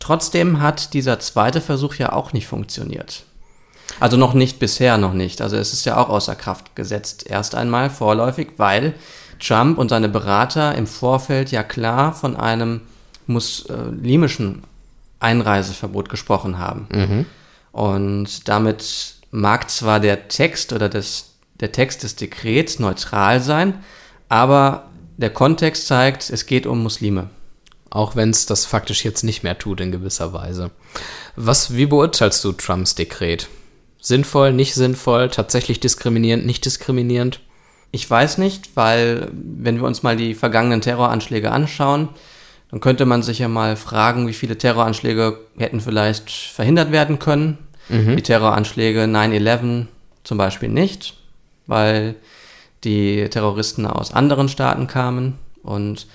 Trotzdem 0.00 0.60
hat 0.60 0.94
dieser 0.94 1.20
zweite 1.20 1.60
Versuch 1.60 1.94
ja 1.94 2.12
auch 2.12 2.32
nicht 2.32 2.48
funktioniert. 2.48 3.24
Also 4.00 4.16
noch 4.16 4.34
nicht 4.34 4.58
bisher 4.58 4.98
noch 4.98 5.12
nicht. 5.12 5.40
Also 5.40 5.56
es 5.56 5.72
ist 5.72 5.84
ja 5.84 5.96
auch 5.96 6.08
außer 6.08 6.34
Kraft 6.34 6.74
gesetzt 6.74 7.26
erst 7.28 7.54
einmal 7.54 7.90
vorläufig, 7.90 8.54
weil 8.56 8.94
Trump 9.38 9.78
und 9.78 9.88
seine 9.88 10.08
Berater 10.08 10.74
im 10.74 10.86
Vorfeld 10.86 11.50
ja 11.50 11.62
klar 11.62 12.12
von 12.12 12.36
einem 12.36 12.82
muslimischen 13.26 14.62
Einreiseverbot 15.18 16.08
gesprochen 16.08 16.58
haben. 16.58 16.86
Mhm. 16.92 17.26
Und 17.72 18.48
damit 18.48 19.14
mag 19.30 19.70
zwar 19.70 20.00
der 20.00 20.28
Text 20.28 20.72
oder 20.72 20.88
das, 20.88 21.30
der 21.60 21.72
Text 21.72 22.02
des 22.02 22.16
Dekrets 22.16 22.78
neutral 22.78 23.40
sein, 23.40 23.74
aber 24.28 24.84
der 25.18 25.30
Kontext 25.30 25.86
zeigt, 25.86 26.30
es 26.30 26.46
geht 26.46 26.66
um 26.66 26.82
Muslime. 26.82 27.28
Auch 27.90 28.14
wenn 28.14 28.30
es 28.30 28.46
das 28.46 28.64
faktisch 28.64 29.04
jetzt 29.04 29.24
nicht 29.24 29.42
mehr 29.42 29.58
tut 29.58 29.80
in 29.80 29.90
gewisser 29.90 30.32
Weise. 30.32 30.70
Was, 31.34 31.74
wie 31.74 31.86
beurteilst 31.86 32.44
du 32.44 32.52
Trumps 32.52 32.94
Dekret? 32.94 33.48
Sinnvoll, 34.00 34.52
nicht 34.52 34.74
sinnvoll, 34.74 35.28
tatsächlich 35.28 35.80
diskriminierend, 35.80 36.46
nicht 36.46 36.64
diskriminierend? 36.64 37.40
Ich 37.90 38.08
weiß 38.08 38.38
nicht, 38.38 38.76
weil 38.76 39.28
wenn 39.32 39.76
wir 39.76 39.86
uns 39.86 40.02
mal 40.04 40.16
die 40.16 40.34
vergangenen 40.34 40.80
Terroranschläge 40.80 41.50
anschauen, 41.50 42.08
dann 42.70 42.80
könnte 42.80 43.04
man 43.04 43.22
sich 43.22 43.40
ja 43.40 43.48
mal 43.48 43.74
fragen, 43.74 44.28
wie 44.28 44.32
viele 44.32 44.56
Terroranschläge 44.56 45.40
hätten 45.58 45.80
vielleicht 45.80 46.30
verhindert 46.30 46.92
werden 46.92 47.18
können. 47.18 47.58
Mhm. 47.88 48.16
Die 48.16 48.22
Terroranschläge 48.22 49.04
9-11 49.04 49.86
zum 50.22 50.38
Beispiel 50.38 50.68
nicht, 50.68 51.14
weil 51.66 52.14
die 52.84 53.28
Terroristen 53.28 53.86
aus 53.86 54.14
anderen 54.14 54.48
Staaten 54.48 54.86
kamen 54.86 55.38
und 55.64 56.06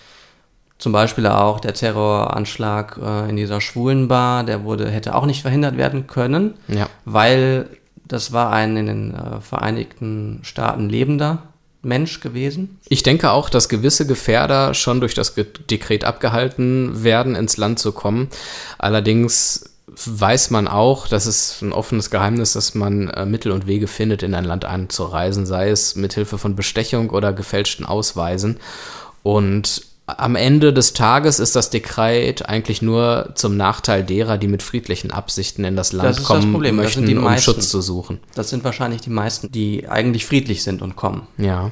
zum 0.77 0.91
Beispiel 0.91 1.25
auch 1.27 1.59
der 1.59 1.73
Terroranschlag 1.73 2.99
äh, 3.01 3.29
in 3.29 3.35
dieser 3.35 3.61
schwulen 3.61 4.07
Bar, 4.07 4.43
der 4.43 4.63
wurde, 4.63 4.89
hätte 4.89 5.15
auch 5.15 5.25
nicht 5.25 5.41
verhindert 5.41 5.77
werden 5.77 6.07
können, 6.07 6.55
ja. 6.67 6.89
weil 7.05 7.69
das 8.07 8.33
war 8.33 8.51
ein 8.51 8.77
in 8.77 8.85
den 8.85 9.13
äh, 9.13 9.41
Vereinigten 9.41 10.39
Staaten 10.43 10.89
lebender 10.89 11.43
Mensch 11.81 12.19
gewesen. 12.19 12.79
Ich 12.89 13.03
denke 13.03 13.31
auch, 13.31 13.49
dass 13.49 13.69
gewisse 13.69 14.05
Gefährder 14.05 14.73
schon 14.73 14.99
durch 14.99 15.13
das 15.13 15.33
Dekret 15.35 16.03
abgehalten 16.03 17.03
werden, 17.03 17.35
ins 17.35 17.57
Land 17.57 17.79
zu 17.79 17.91
kommen. 17.91 18.29
Allerdings 18.77 19.75
weiß 19.87 20.49
man 20.49 20.67
auch, 20.67 21.07
das 21.07 21.25
ist 21.25 21.61
ein 21.61 21.71
offenes 21.71 22.09
Geheimnis, 22.09 22.53
dass 22.53 22.75
man 22.75 23.09
äh, 23.09 23.25
Mittel 23.25 23.51
und 23.51 23.67
Wege 23.67 23.87
findet, 23.87 24.23
in 24.23 24.33
ein 24.33 24.45
Land 24.45 24.65
einzureisen, 24.65 25.45
sei 25.45 25.69
es 25.69 25.95
mit 25.95 26.13
Hilfe 26.13 26.37
von 26.37 26.55
Bestechung 26.55 27.11
oder 27.11 27.31
gefälschten 27.31 27.85
Ausweisen. 27.85 28.57
Und 29.23 29.83
am 30.07 30.35
Ende 30.35 30.71
des 30.71 30.93
Tages 30.93 31.39
ist 31.39 31.55
das 31.55 31.71
Dekret 31.71 32.47
eigentlich 32.47 32.81
nur 32.81 33.31
zum 33.33 33.57
Nachteil 33.57 34.03
derer, 34.03 34.37
die 34.37 34.47
mit 34.47 34.61
friedlichen 34.61 35.11
Absichten 35.11 35.63
in 35.63 35.75
das 35.75 35.93
Land 35.93 36.19
das 36.19 36.23
kommen, 36.23 36.51
Problem. 36.51 36.75
möchten, 36.75 37.17
um 37.17 37.23
meisten. 37.23 37.43
Schutz 37.43 37.69
zu 37.69 37.81
suchen. 37.81 38.19
Das 38.35 38.49
sind 38.49 38.63
wahrscheinlich 38.63 39.01
die 39.01 39.09
meisten, 39.09 39.51
die 39.51 39.89
eigentlich 39.89 40.25
friedlich 40.25 40.63
sind 40.63 40.81
und 40.83 40.95
kommen. 40.95 41.27
Ja. 41.37 41.71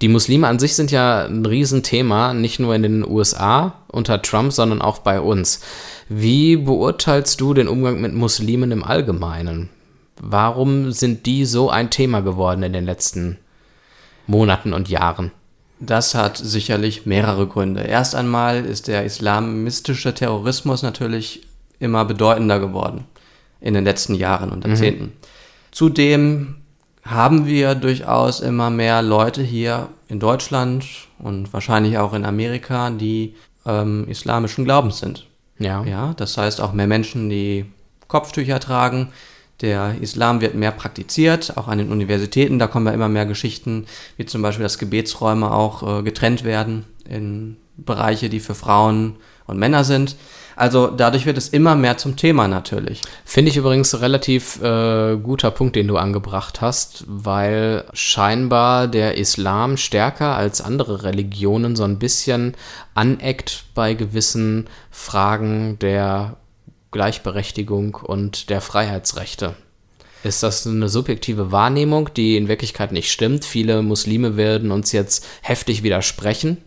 Die 0.00 0.08
Muslime 0.08 0.46
an 0.46 0.58
sich 0.58 0.76
sind 0.76 0.92
ja 0.92 1.26
ein 1.26 1.44
Riesenthema, 1.44 2.32
nicht 2.32 2.58
nur 2.60 2.74
in 2.74 2.82
den 2.82 3.04
USA 3.06 3.74
unter 3.88 4.22
Trump, 4.22 4.52
sondern 4.52 4.80
auch 4.80 5.00
bei 5.00 5.20
uns. 5.20 5.60
Wie 6.08 6.56
beurteilst 6.56 7.40
du 7.40 7.52
den 7.52 7.68
Umgang 7.68 8.00
mit 8.00 8.14
Muslimen 8.14 8.70
im 8.70 8.84
Allgemeinen? 8.84 9.68
Warum 10.20 10.92
sind 10.92 11.26
die 11.26 11.44
so 11.44 11.68
ein 11.68 11.90
Thema 11.90 12.20
geworden 12.20 12.62
in 12.62 12.72
den 12.72 12.84
letzten 12.84 13.38
Monaten 14.26 14.72
und 14.72 14.88
Jahren? 14.88 15.32
Das 15.80 16.14
hat 16.14 16.36
sicherlich 16.36 17.06
mehrere 17.06 17.46
Gründe. 17.46 17.82
Erst 17.82 18.14
einmal 18.14 18.64
ist 18.64 18.88
der 18.88 19.04
islamistische 19.04 20.12
Terrorismus 20.12 20.82
natürlich 20.82 21.46
immer 21.78 22.04
bedeutender 22.04 22.58
geworden 22.58 23.04
in 23.60 23.74
den 23.74 23.84
letzten 23.84 24.14
Jahren 24.14 24.50
und 24.50 24.66
Jahrzehnten. 24.66 25.04
Mhm. 25.04 25.12
Zudem 25.70 26.56
haben 27.04 27.46
wir 27.46 27.74
durchaus 27.74 28.40
immer 28.40 28.70
mehr 28.70 29.02
Leute 29.02 29.42
hier 29.42 29.88
in 30.08 30.20
Deutschland 30.20 30.84
und 31.18 31.52
wahrscheinlich 31.52 31.98
auch 31.98 32.12
in 32.12 32.24
Amerika, 32.24 32.90
die 32.90 33.34
ähm, 33.66 34.06
islamischen 34.08 34.64
Glaubens 34.64 34.98
sind. 34.98 35.26
Ja. 35.58 35.84
ja. 35.84 36.14
Das 36.16 36.36
heißt 36.36 36.60
auch 36.60 36.72
mehr 36.72 36.86
Menschen, 36.86 37.28
die 37.28 37.66
Kopftücher 38.08 38.60
tragen, 38.60 39.08
der 39.60 39.96
Islam 40.00 40.40
wird 40.40 40.54
mehr 40.54 40.70
praktiziert, 40.70 41.56
auch 41.56 41.68
an 41.68 41.78
den 41.78 41.90
Universitäten. 41.90 42.58
Da 42.58 42.66
kommen 42.66 42.86
ja 42.86 42.92
immer 42.92 43.08
mehr 43.08 43.26
Geschichten, 43.26 43.86
wie 44.16 44.26
zum 44.26 44.42
Beispiel, 44.42 44.62
dass 44.62 44.78
Gebetsräume 44.78 45.50
auch 45.50 46.00
äh, 46.00 46.02
getrennt 46.02 46.44
werden 46.44 46.84
in 47.08 47.56
Bereiche, 47.76 48.28
die 48.28 48.40
für 48.40 48.54
Frauen 48.54 49.16
und 49.46 49.58
Männer 49.58 49.84
sind. 49.84 50.16
Also 50.58 50.88
dadurch 50.88 51.24
wird 51.24 51.38
es 51.38 51.48
immer 51.48 51.76
mehr 51.76 51.98
zum 51.98 52.16
Thema 52.16 52.48
natürlich. 52.48 53.02
Finde 53.24 53.50
ich 53.50 53.56
übrigens 53.56 54.00
relativ 54.00 54.60
äh, 54.60 55.16
guter 55.16 55.52
Punkt, 55.52 55.76
den 55.76 55.86
du 55.86 55.96
angebracht 55.96 56.60
hast, 56.60 57.04
weil 57.06 57.84
scheinbar 57.92 58.88
der 58.88 59.16
Islam 59.16 59.76
stärker 59.76 60.34
als 60.34 60.60
andere 60.60 61.04
Religionen 61.04 61.76
so 61.76 61.84
ein 61.84 62.00
bisschen 62.00 62.56
aneckt 62.94 63.66
bei 63.74 63.94
gewissen 63.94 64.66
Fragen 64.90 65.78
der 65.78 66.36
Gleichberechtigung 66.90 67.94
und 67.94 68.50
der 68.50 68.60
Freiheitsrechte. 68.60 69.54
Ist 70.24 70.42
das 70.42 70.66
eine 70.66 70.88
subjektive 70.88 71.52
Wahrnehmung, 71.52 72.10
die 72.14 72.36
in 72.36 72.48
Wirklichkeit 72.48 72.92
nicht 72.92 73.12
stimmt? 73.12 73.44
Viele 73.44 73.82
Muslime 73.82 74.36
werden 74.36 74.72
uns 74.72 74.92
jetzt 74.92 75.24
heftig 75.42 75.82
widersprechen. 75.82 76.58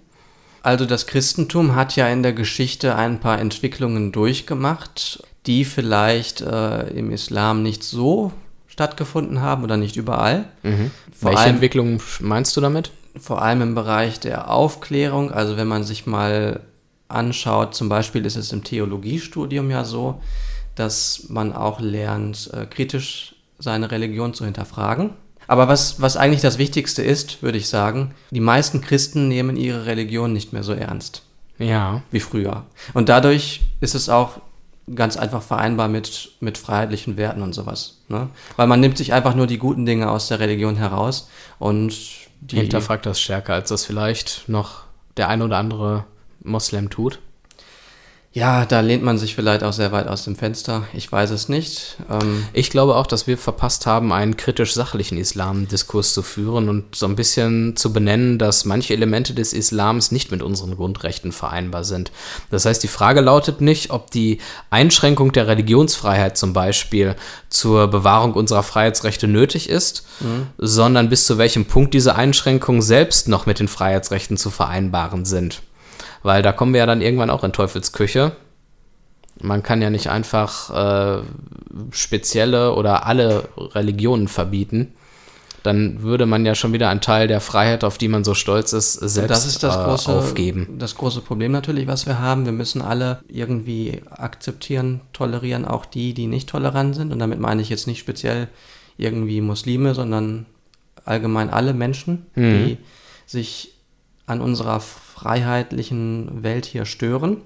Also 0.63 0.85
das 0.85 1.07
Christentum 1.07 1.75
hat 1.75 1.95
ja 1.95 2.07
in 2.07 2.23
der 2.23 2.33
Geschichte 2.33 2.95
ein 2.95 3.19
paar 3.19 3.39
Entwicklungen 3.39 4.11
durchgemacht, 4.11 5.23
die 5.47 5.65
vielleicht 5.65 6.41
äh, 6.41 6.87
im 6.89 7.11
Islam 7.11 7.63
nicht 7.63 7.83
so 7.83 8.31
stattgefunden 8.67 9.41
haben 9.41 9.63
oder 9.63 9.75
nicht 9.75 9.97
überall. 9.97 10.45
Mhm. 10.63 10.91
Welche 11.19 11.39
allem, 11.39 11.55
Entwicklungen 11.55 12.01
meinst 12.19 12.55
du 12.55 12.61
damit? 12.61 12.91
Vor 13.19 13.41
allem 13.41 13.61
im 13.61 13.75
Bereich 13.75 14.19
der 14.19 14.49
Aufklärung. 14.49 15.31
Also 15.31 15.57
wenn 15.57 15.67
man 15.67 15.83
sich 15.83 16.05
mal 16.05 16.61
anschaut, 17.13 17.75
zum 17.75 17.89
Beispiel 17.89 18.25
ist 18.25 18.35
es 18.35 18.51
im 18.51 18.63
Theologiestudium 18.63 19.69
ja 19.69 19.83
so, 19.83 20.21
dass 20.75 21.25
man 21.29 21.53
auch 21.53 21.79
lernt, 21.79 22.49
äh, 22.53 22.65
kritisch 22.65 23.35
seine 23.59 23.91
Religion 23.91 24.33
zu 24.33 24.45
hinterfragen. 24.45 25.11
Aber 25.47 25.67
was, 25.67 26.01
was 26.01 26.17
eigentlich 26.17 26.41
das 26.41 26.57
Wichtigste 26.57 27.03
ist, 27.03 27.43
würde 27.43 27.57
ich 27.57 27.67
sagen, 27.67 28.13
die 28.31 28.39
meisten 28.39 28.81
Christen 28.81 29.27
nehmen 29.27 29.57
ihre 29.57 29.85
Religion 29.85 30.33
nicht 30.33 30.53
mehr 30.53 30.63
so 30.63 30.73
ernst. 30.73 31.23
Ja. 31.57 32.03
Wie 32.09 32.19
früher. 32.19 32.65
Und 32.93 33.09
dadurch 33.09 33.61
ist 33.81 33.93
es 33.93 34.09
auch 34.09 34.39
ganz 34.95 35.17
einfach 35.17 35.41
vereinbar 35.41 35.87
mit, 35.87 36.31
mit 36.39 36.57
freiheitlichen 36.57 37.17
Werten 37.17 37.41
und 37.41 37.53
sowas. 37.53 38.01
Ne? 38.07 38.29
Weil 38.55 38.67
man 38.67 38.79
nimmt 38.79 38.97
sich 38.97 39.13
einfach 39.13 39.35
nur 39.35 39.47
die 39.47 39.57
guten 39.57 39.85
Dinge 39.85 40.09
aus 40.09 40.27
der 40.27 40.39
Religion 40.39 40.75
heraus 40.75 41.29
und 41.59 41.93
die. 42.39 42.57
Hinterfragt 42.57 43.05
das 43.05 43.21
stärker, 43.21 43.53
als 43.53 43.69
das 43.69 43.85
vielleicht 43.85 44.49
noch 44.49 44.83
der 45.17 45.29
ein 45.29 45.41
oder 45.41 45.57
andere 45.57 46.05
Moslem 46.43 46.89
tut? 46.89 47.19
Ja, 48.33 48.65
da 48.65 48.79
lehnt 48.79 49.03
man 49.03 49.17
sich 49.17 49.35
vielleicht 49.35 49.61
auch 49.61 49.73
sehr 49.73 49.91
weit 49.91 50.07
aus 50.07 50.23
dem 50.23 50.37
Fenster. 50.37 50.83
Ich 50.93 51.11
weiß 51.11 51.31
es 51.31 51.49
nicht. 51.49 51.97
Ähm 52.09 52.45
ich 52.53 52.69
glaube 52.69 52.95
auch, 52.95 53.05
dass 53.05 53.27
wir 53.27 53.37
verpasst 53.37 53.85
haben, 53.85 54.13
einen 54.13 54.37
kritisch-sachlichen 54.37 55.17
Islam-Diskurs 55.17 56.13
zu 56.13 56.21
führen 56.21 56.69
und 56.69 56.95
so 56.95 57.07
ein 57.07 57.17
bisschen 57.17 57.75
zu 57.75 57.91
benennen, 57.91 58.39
dass 58.39 58.63
manche 58.63 58.93
Elemente 58.93 59.33
des 59.33 59.51
Islams 59.51 60.13
nicht 60.13 60.31
mit 60.31 60.41
unseren 60.41 60.77
Grundrechten 60.77 61.33
vereinbar 61.33 61.83
sind. 61.83 62.13
Das 62.49 62.63
heißt, 62.63 62.81
die 62.81 62.87
Frage 62.87 63.19
lautet 63.19 63.59
nicht, 63.59 63.91
ob 63.91 64.11
die 64.11 64.37
Einschränkung 64.69 65.33
der 65.33 65.47
Religionsfreiheit 65.47 66.37
zum 66.37 66.53
Beispiel 66.53 67.17
zur 67.49 67.87
Bewahrung 67.87 68.33
unserer 68.33 68.63
Freiheitsrechte 68.63 69.27
nötig 69.27 69.69
ist, 69.69 70.07
mhm. 70.21 70.47
sondern 70.57 71.09
bis 71.09 71.25
zu 71.25 71.37
welchem 71.37 71.65
Punkt 71.65 71.93
diese 71.93 72.15
Einschränkungen 72.15 72.81
selbst 72.81 73.27
noch 73.27 73.45
mit 73.45 73.59
den 73.59 73.67
Freiheitsrechten 73.67 74.37
zu 74.37 74.49
vereinbaren 74.51 75.25
sind. 75.25 75.61
Weil 76.23 76.41
da 76.41 76.51
kommen 76.51 76.73
wir 76.73 76.79
ja 76.79 76.85
dann 76.85 77.01
irgendwann 77.01 77.29
auch 77.29 77.43
in 77.43 77.53
Teufelsküche. 77.53 78.33
Man 79.41 79.63
kann 79.63 79.81
ja 79.81 79.89
nicht 79.89 80.09
einfach 80.09 80.69
äh, 80.69 81.23
spezielle 81.91 82.75
oder 82.75 83.05
alle 83.05 83.49
Religionen 83.57 84.27
verbieten. 84.27 84.93
Dann 85.63 86.01
würde 86.01 86.25
man 86.25 86.45
ja 86.45 86.55
schon 86.55 86.73
wieder 86.73 86.89
einen 86.89 87.01
Teil 87.01 87.27
der 87.27 87.39
Freiheit, 87.39 87.83
auf 87.83 87.97
die 87.97 88.07
man 88.07 88.23
so 88.23 88.33
stolz 88.33 88.73
ist, 88.73 88.93
selbst 88.93 89.29
das 89.29 89.45
ist 89.45 89.63
das 89.63 89.75
äh, 89.75 89.83
große, 89.83 90.11
aufgeben. 90.11 90.77
Das 90.79 90.95
große 90.95 91.21
Problem 91.21 91.51
natürlich, 91.51 91.85
was 91.85 92.07
wir 92.07 92.19
haben. 92.19 92.45
Wir 92.45 92.51
müssen 92.51 92.81
alle 92.81 93.19
irgendwie 93.27 94.01
akzeptieren, 94.09 95.01
tolerieren, 95.13 95.65
auch 95.65 95.85
die, 95.85 96.13
die 96.13 96.25
nicht 96.25 96.49
tolerant 96.49 96.95
sind. 96.95 97.11
Und 97.11 97.19
damit 97.19 97.39
meine 97.39 97.61
ich 97.61 97.69
jetzt 97.69 97.85
nicht 97.85 97.99
speziell 97.99 98.47
irgendwie 98.97 99.41
Muslime, 99.41 99.93
sondern 99.93 100.47
allgemein 101.05 101.49
alle 101.51 101.73
Menschen, 101.73 102.25
mhm. 102.35 102.65
die 102.65 102.77
sich 103.27 103.75
an 104.25 104.41
unserer 104.41 104.81
freiheitlichen 105.21 106.43
Welt 106.43 106.65
hier 106.65 106.85
stören. 106.85 107.37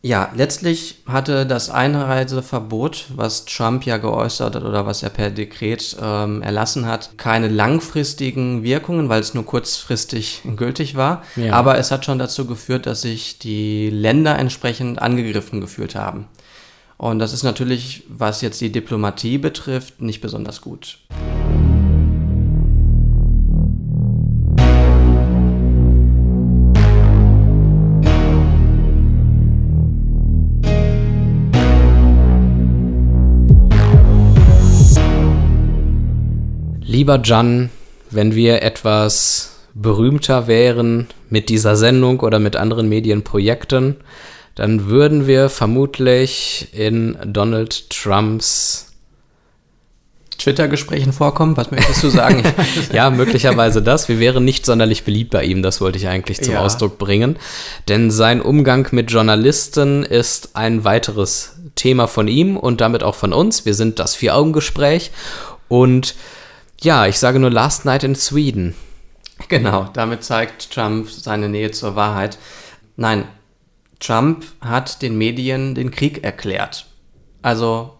Ja, 0.00 0.30
letztlich 0.36 1.02
hatte 1.06 1.44
das 1.44 1.70
Einreiseverbot, 1.70 3.06
was 3.16 3.44
Trump 3.46 3.84
ja 3.84 3.96
geäußert 3.96 4.54
hat 4.54 4.62
oder 4.62 4.86
was 4.86 5.02
er 5.02 5.10
per 5.10 5.30
Dekret 5.30 5.96
ähm, 6.00 6.40
erlassen 6.40 6.86
hat, 6.86 7.18
keine 7.18 7.48
langfristigen 7.48 8.62
Wirkungen, 8.62 9.08
weil 9.08 9.20
es 9.20 9.34
nur 9.34 9.44
kurzfristig 9.44 10.42
gültig 10.54 10.94
war. 10.94 11.24
Ja. 11.34 11.54
Aber 11.54 11.78
es 11.78 11.90
hat 11.90 12.04
schon 12.04 12.20
dazu 12.20 12.46
geführt, 12.46 12.86
dass 12.86 13.02
sich 13.02 13.40
die 13.40 13.90
Länder 13.90 14.38
entsprechend 14.38 15.02
angegriffen 15.02 15.60
gefühlt 15.60 15.96
haben. 15.96 16.28
Und 16.96 17.18
das 17.18 17.32
ist 17.32 17.42
natürlich, 17.42 18.04
was 18.08 18.40
jetzt 18.40 18.60
die 18.60 18.70
Diplomatie 18.70 19.38
betrifft, 19.38 20.00
nicht 20.00 20.20
besonders 20.20 20.60
gut. 20.60 20.98
Lieber 36.98 37.20
Jan, 37.22 37.70
wenn 38.10 38.34
wir 38.34 38.62
etwas 38.62 39.60
berühmter 39.72 40.48
wären 40.48 41.06
mit 41.30 41.48
dieser 41.48 41.76
Sendung 41.76 42.18
oder 42.18 42.40
mit 42.40 42.56
anderen 42.56 42.88
Medienprojekten, 42.88 43.98
dann 44.56 44.86
würden 44.86 45.28
wir 45.28 45.48
vermutlich 45.48 46.70
in 46.72 47.16
Donald 47.24 47.88
Trumps 47.90 48.92
Twitter-Gesprächen 50.38 51.12
vorkommen? 51.12 51.56
Was 51.56 51.70
möchtest 51.70 52.02
du 52.02 52.08
sagen? 52.08 52.42
ja, 52.92 53.10
möglicherweise 53.10 53.80
das. 53.80 54.08
Wir 54.08 54.18
wären 54.18 54.44
nicht 54.44 54.66
sonderlich 54.66 55.04
beliebt 55.04 55.30
bei 55.30 55.44
ihm, 55.44 55.62
das 55.62 55.80
wollte 55.80 55.98
ich 55.98 56.08
eigentlich 56.08 56.40
zum 56.40 56.54
ja. 56.54 56.64
Ausdruck 56.64 56.98
bringen. 56.98 57.36
Denn 57.86 58.10
sein 58.10 58.42
Umgang 58.42 58.88
mit 58.90 59.12
Journalisten 59.12 60.02
ist 60.02 60.56
ein 60.56 60.82
weiteres 60.82 61.60
Thema 61.76 62.08
von 62.08 62.26
ihm 62.26 62.56
und 62.56 62.80
damit 62.80 63.04
auch 63.04 63.14
von 63.14 63.32
uns. 63.32 63.64
Wir 63.64 63.74
sind 63.74 64.00
das 64.00 64.16
Vier-Augen-Gespräch 64.16 65.12
und 65.68 66.16
ja, 66.80 67.06
ich 67.06 67.18
sage 67.18 67.38
nur 67.38 67.50
Last 67.50 67.84
Night 67.84 68.04
in 68.04 68.14
Sweden. 68.14 68.74
Genau, 69.48 69.88
damit 69.92 70.24
zeigt 70.24 70.72
Trump 70.72 71.08
seine 71.08 71.48
Nähe 71.48 71.70
zur 71.70 71.94
Wahrheit. 71.94 72.38
Nein, 72.96 73.22
Trump 74.00 74.44
hat 74.60 75.00
den 75.00 75.16
Medien 75.16 75.76
den 75.76 75.92
Krieg 75.92 76.24
erklärt. 76.24 76.86
Also, 77.40 77.94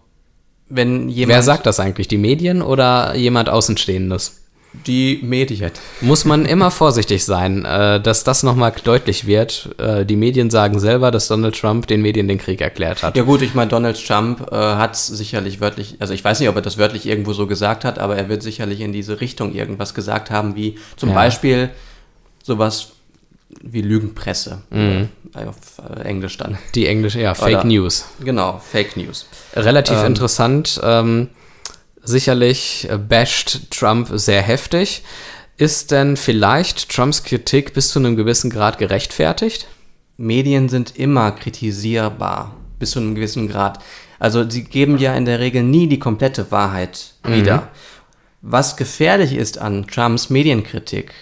wenn 0.68 1.08
jemand. 1.08 1.36
Wer 1.36 1.42
sagt 1.44 1.66
das 1.66 1.78
eigentlich? 1.78 2.08
Die 2.08 2.18
Medien 2.18 2.60
oder 2.60 3.14
jemand 3.14 3.48
Außenstehendes? 3.48 4.47
Die 4.86 5.20
Medien. 5.22 5.70
Muss 6.02 6.24
man 6.24 6.44
immer 6.44 6.70
vorsichtig 6.70 7.24
sein, 7.24 7.64
äh, 7.64 8.00
dass 8.00 8.22
das 8.22 8.42
nochmal 8.42 8.72
deutlich 8.84 9.26
wird. 9.26 9.70
Äh, 9.78 10.04
die 10.04 10.16
Medien 10.16 10.50
sagen 10.50 10.78
selber, 10.78 11.10
dass 11.10 11.28
Donald 11.28 11.58
Trump 11.58 11.86
den 11.86 12.02
Medien 12.02 12.28
den 12.28 12.38
Krieg 12.38 12.60
erklärt 12.60 13.02
hat. 13.02 13.16
Ja 13.16 13.22
gut, 13.22 13.40
ich 13.40 13.54
meine, 13.54 13.70
Donald 13.70 14.04
Trump 14.04 14.52
äh, 14.52 14.54
hat 14.54 14.94
sicherlich 14.94 15.60
wörtlich, 15.60 15.96
also 16.00 16.12
ich 16.12 16.22
weiß 16.22 16.40
nicht, 16.40 16.50
ob 16.50 16.56
er 16.56 16.62
das 16.62 16.76
wörtlich 16.76 17.06
irgendwo 17.06 17.32
so 17.32 17.46
gesagt 17.46 17.84
hat, 17.84 17.98
aber 17.98 18.16
er 18.16 18.28
wird 18.28 18.42
sicherlich 18.42 18.80
in 18.80 18.92
diese 18.92 19.20
Richtung 19.20 19.54
irgendwas 19.54 19.94
gesagt 19.94 20.30
haben, 20.30 20.54
wie 20.54 20.76
zum 20.96 21.10
ja. 21.10 21.14
Beispiel 21.14 21.70
sowas 22.42 22.92
wie 23.62 23.80
Lügenpresse. 23.80 24.62
Mhm. 24.70 25.08
Auf 25.34 25.56
äh, 25.78 26.02
Englisch 26.02 26.36
dann. 26.36 26.58
Die 26.74 26.86
englische, 26.86 27.20
ja, 27.20 27.34
Fake 27.34 27.60
Oder, 27.60 27.64
News. 27.64 28.06
Genau, 28.22 28.60
Fake 28.70 28.96
News. 28.96 29.26
Relativ 29.54 29.98
ähm, 29.98 30.06
interessant. 30.06 30.80
Ähm, 30.82 31.28
sicherlich 32.08 32.88
basht 33.08 33.70
Trump 33.70 34.08
sehr 34.12 34.42
heftig. 34.42 35.02
Ist 35.56 35.90
denn 35.90 36.16
vielleicht 36.16 36.88
Trumps 36.88 37.22
Kritik 37.22 37.74
bis 37.74 37.90
zu 37.90 37.98
einem 37.98 38.16
gewissen 38.16 38.50
Grad 38.50 38.78
gerechtfertigt? 38.78 39.66
Medien 40.16 40.68
sind 40.68 40.96
immer 40.96 41.32
kritisierbar, 41.32 42.56
bis 42.78 42.92
zu 42.92 42.98
einem 43.00 43.14
gewissen 43.14 43.48
Grad. 43.48 43.78
Also 44.18 44.48
sie 44.48 44.64
geben 44.64 44.98
ja 44.98 45.14
in 45.14 45.24
der 45.24 45.38
Regel 45.38 45.62
nie 45.62 45.88
die 45.88 45.98
komplette 45.98 46.50
Wahrheit 46.50 47.14
wieder. 47.24 47.56
Mhm. 47.56 47.66
Was 48.40 48.76
gefährlich 48.76 49.34
ist 49.34 49.58
an 49.58 49.86
Trumps 49.86 50.30
Medienkritik 50.30 51.12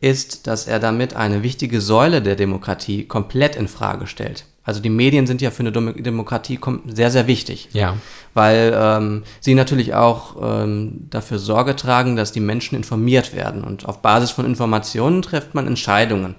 ist, 0.00 0.46
dass 0.46 0.66
er 0.66 0.78
damit 0.78 1.14
eine 1.14 1.42
wichtige 1.42 1.80
Säule 1.80 2.22
der 2.22 2.36
Demokratie 2.36 3.04
komplett 3.04 3.56
in 3.56 3.68
Frage 3.68 4.06
stellt. 4.06 4.44
Also 4.66 4.80
die 4.80 4.90
Medien 4.90 5.28
sind 5.28 5.40
ja 5.40 5.52
für 5.52 5.60
eine 5.60 5.70
Demokratie 5.70 6.58
sehr, 6.86 7.12
sehr 7.12 7.28
wichtig. 7.28 7.68
Ja. 7.72 7.96
Weil 8.34 8.76
ähm, 8.76 9.22
sie 9.40 9.54
natürlich 9.54 9.94
auch 9.94 10.36
ähm, 10.42 11.06
dafür 11.08 11.38
Sorge 11.38 11.76
tragen, 11.76 12.16
dass 12.16 12.32
die 12.32 12.40
Menschen 12.40 12.74
informiert 12.74 13.34
werden. 13.34 13.62
Und 13.62 13.86
auf 13.86 14.02
Basis 14.02 14.32
von 14.32 14.44
Informationen 14.44 15.22
trifft 15.22 15.54
man 15.54 15.68
Entscheidungen. 15.68 16.34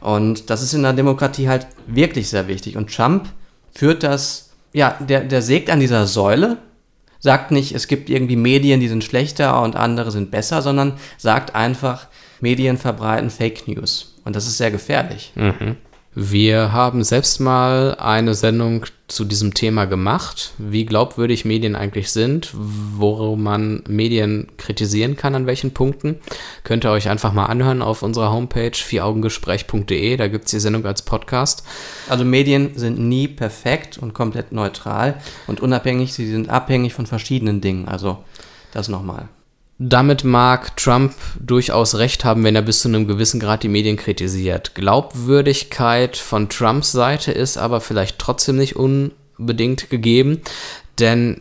Und 0.00 0.50
das 0.50 0.60
ist 0.60 0.74
in 0.74 0.82
der 0.82 0.92
Demokratie 0.92 1.48
halt 1.48 1.68
wirklich 1.86 2.28
sehr 2.28 2.48
wichtig. 2.48 2.76
Und 2.76 2.92
Trump 2.92 3.28
führt 3.72 4.02
das, 4.02 4.50
ja, 4.72 4.96
der, 4.98 5.20
der 5.20 5.40
sägt 5.40 5.70
an 5.70 5.78
dieser 5.78 6.06
Säule, 6.06 6.58
sagt 7.20 7.52
nicht, 7.52 7.72
es 7.72 7.86
gibt 7.86 8.10
irgendwie 8.10 8.34
Medien, 8.34 8.80
die 8.80 8.88
sind 8.88 9.04
schlechter 9.04 9.62
und 9.62 9.76
andere 9.76 10.10
sind 10.10 10.32
besser, 10.32 10.62
sondern 10.62 10.94
sagt 11.16 11.54
einfach, 11.54 12.08
Medien 12.40 12.76
verbreiten 12.76 13.30
Fake 13.30 13.68
News. 13.68 14.16
Und 14.24 14.34
das 14.34 14.48
ist 14.48 14.58
sehr 14.58 14.72
gefährlich. 14.72 15.30
Mhm. 15.36 15.76
Wir 16.14 16.72
haben 16.72 17.04
selbst 17.04 17.40
mal 17.40 17.94
eine 17.94 18.34
Sendung 18.34 18.84
zu 19.08 19.24
diesem 19.24 19.54
Thema 19.54 19.86
gemacht, 19.86 20.52
wie 20.58 20.84
glaubwürdig 20.84 21.46
Medien 21.46 21.74
eigentlich 21.74 22.10
sind, 22.12 22.50
worum 22.52 23.42
man 23.42 23.82
Medien 23.88 24.48
kritisieren 24.58 25.16
kann, 25.16 25.34
an 25.34 25.46
welchen 25.46 25.72
Punkten. 25.72 26.18
Könnt 26.64 26.84
ihr 26.84 26.90
euch 26.90 27.08
einfach 27.08 27.32
mal 27.32 27.46
anhören 27.46 27.80
auf 27.80 28.02
unserer 28.02 28.30
Homepage 28.30 28.72
vieraugengespräch.de, 28.74 30.18
da 30.18 30.28
gibt 30.28 30.44
es 30.44 30.50
die 30.50 30.60
Sendung 30.60 30.84
als 30.84 31.00
Podcast. 31.00 31.64
Also 32.10 32.26
Medien 32.26 32.72
sind 32.76 32.98
nie 32.98 33.26
perfekt 33.26 33.96
und 33.96 34.12
komplett 34.12 34.52
neutral 34.52 35.14
und 35.46 35.60
unabhängig, 35.60 36.12
sie 36.12 36.30
sind 36.30 36.50
abhängig 36.50 36.92
von 36.92 37.06
verschiedenen 37.06 37.62
Dingen. 37.62 37.88
Also 37.88 38.18
das 38.72 38.88
nochmal. 38.88 39.28
Damit 39.78 40.22
mag 40.22 40.76
Trump 40.76 41.14
durchaus 41.40 41.96
recht 41.96 42.24
haben, 42.24 42.44
wenn 42.44 42.54
er 42.54 42.62
bis 42.62 42.80
zu 42.80 42.88
einem 42.88 43.08
gewissen 43.08 43.40
Grad 43.40 43.62
die 43.62 43.68
Medien 43.68 43.96
kritisiert. 43.96 44.74
Glaubwürdigkeit 44.74 46.16
von 46.16 46.48
Trumps 46.48 46.92
Seite 46.92 47.32
ist 47.32 47.56
aber 47.56 47.80
vielleicht 47.80 48.18
trotzdem 48.18 48.56
nicht 48.56 48.76
unbedingt 48.76 49.90
gegeben, 49.90 50.42
denn 51.00 51.40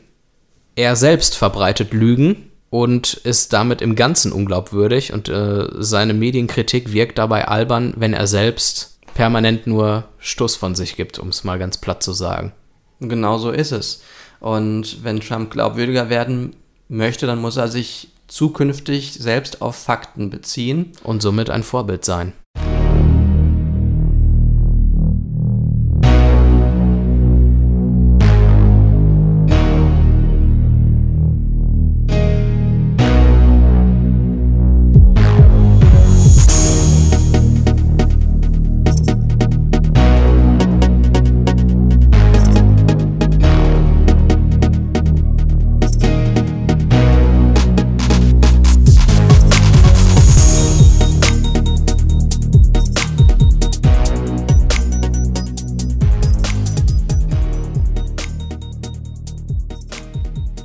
er 0.76 0.96
selbst 0.96 1.36
verbreitet 1.36 1.94
Lügen 1.94 2.50
und 2.70 3.14
ist 3.14 3.54
damit 3.54 3.82
im 3.82 3.96
Ganzen 3.96 4.32
unglaubwürdig 4.32 5.14
und 5.14 5.28
äh, 5.30 5.68
seine 5.78 6.14
Medienkritik 6.14 6.94
wirkt 6.94 7.18
dabei 7.18 7.48
albern, 7.48 7.94
wenn 7.98 8.14
er 8.14 8.28
selbst 8.28 8.98
permanent 9.14 9.68
nur 9.68 10.06
Stoß 10.20 10.56
von 10.56 10.74
sich 10.74 10.96
gibt, 10.96 11.20
um 11.20 11.28
es 11.28 11.44
mal 11.44 11.60
ganz 11.60 11.78
platt 11.78 12.02
zu 12.02 12.14
sagen. 12.14 12.54
Genau 13.02 13.38
so 13.38 13.52
ist 13.52 13.72
es. 13.72 14.02
Und 14.40 15.04
wenn 15.04 15.20
Trump 15.20 15.52
glaubwürdiger 15.52 16.10
werden 16.10 16.56
möchte, 16.88 17.28
dann 17.28 17.40
muss 17.40 17.58
er 17.58 17.68
sich 17.68 18.08
zukünftig 18.32 19.14
selbst 19.14 19.62
auf 19.62 19.76
Fakten 19.76 20.30
beziehen. 20.30 20.94
Und 21.04 21.22
somit 21.22 21.50
ein 21.50 21.64
Vorbild 21.64 22.06
sein. 22.06 22.34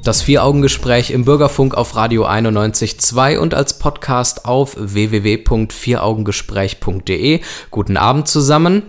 Das 0.06 0.22
Vier-Augen-Gespräch 0.22 1.10
im 1.10 1.24
Bürgerfunk 1.24 1.74
auf 1.74 1.96
Radio 1.96 2.28
91.2 2.28 3.38
und 3.38 3.54
als 3.54 3.80
Podcast 3.80 4.44
auf 4.44 4.76
www.vieraugengespräch.de. 4.78 7.40
Guten 7.72 7.96
Abend 7.96 8.28
zusammen. 8.28 8.84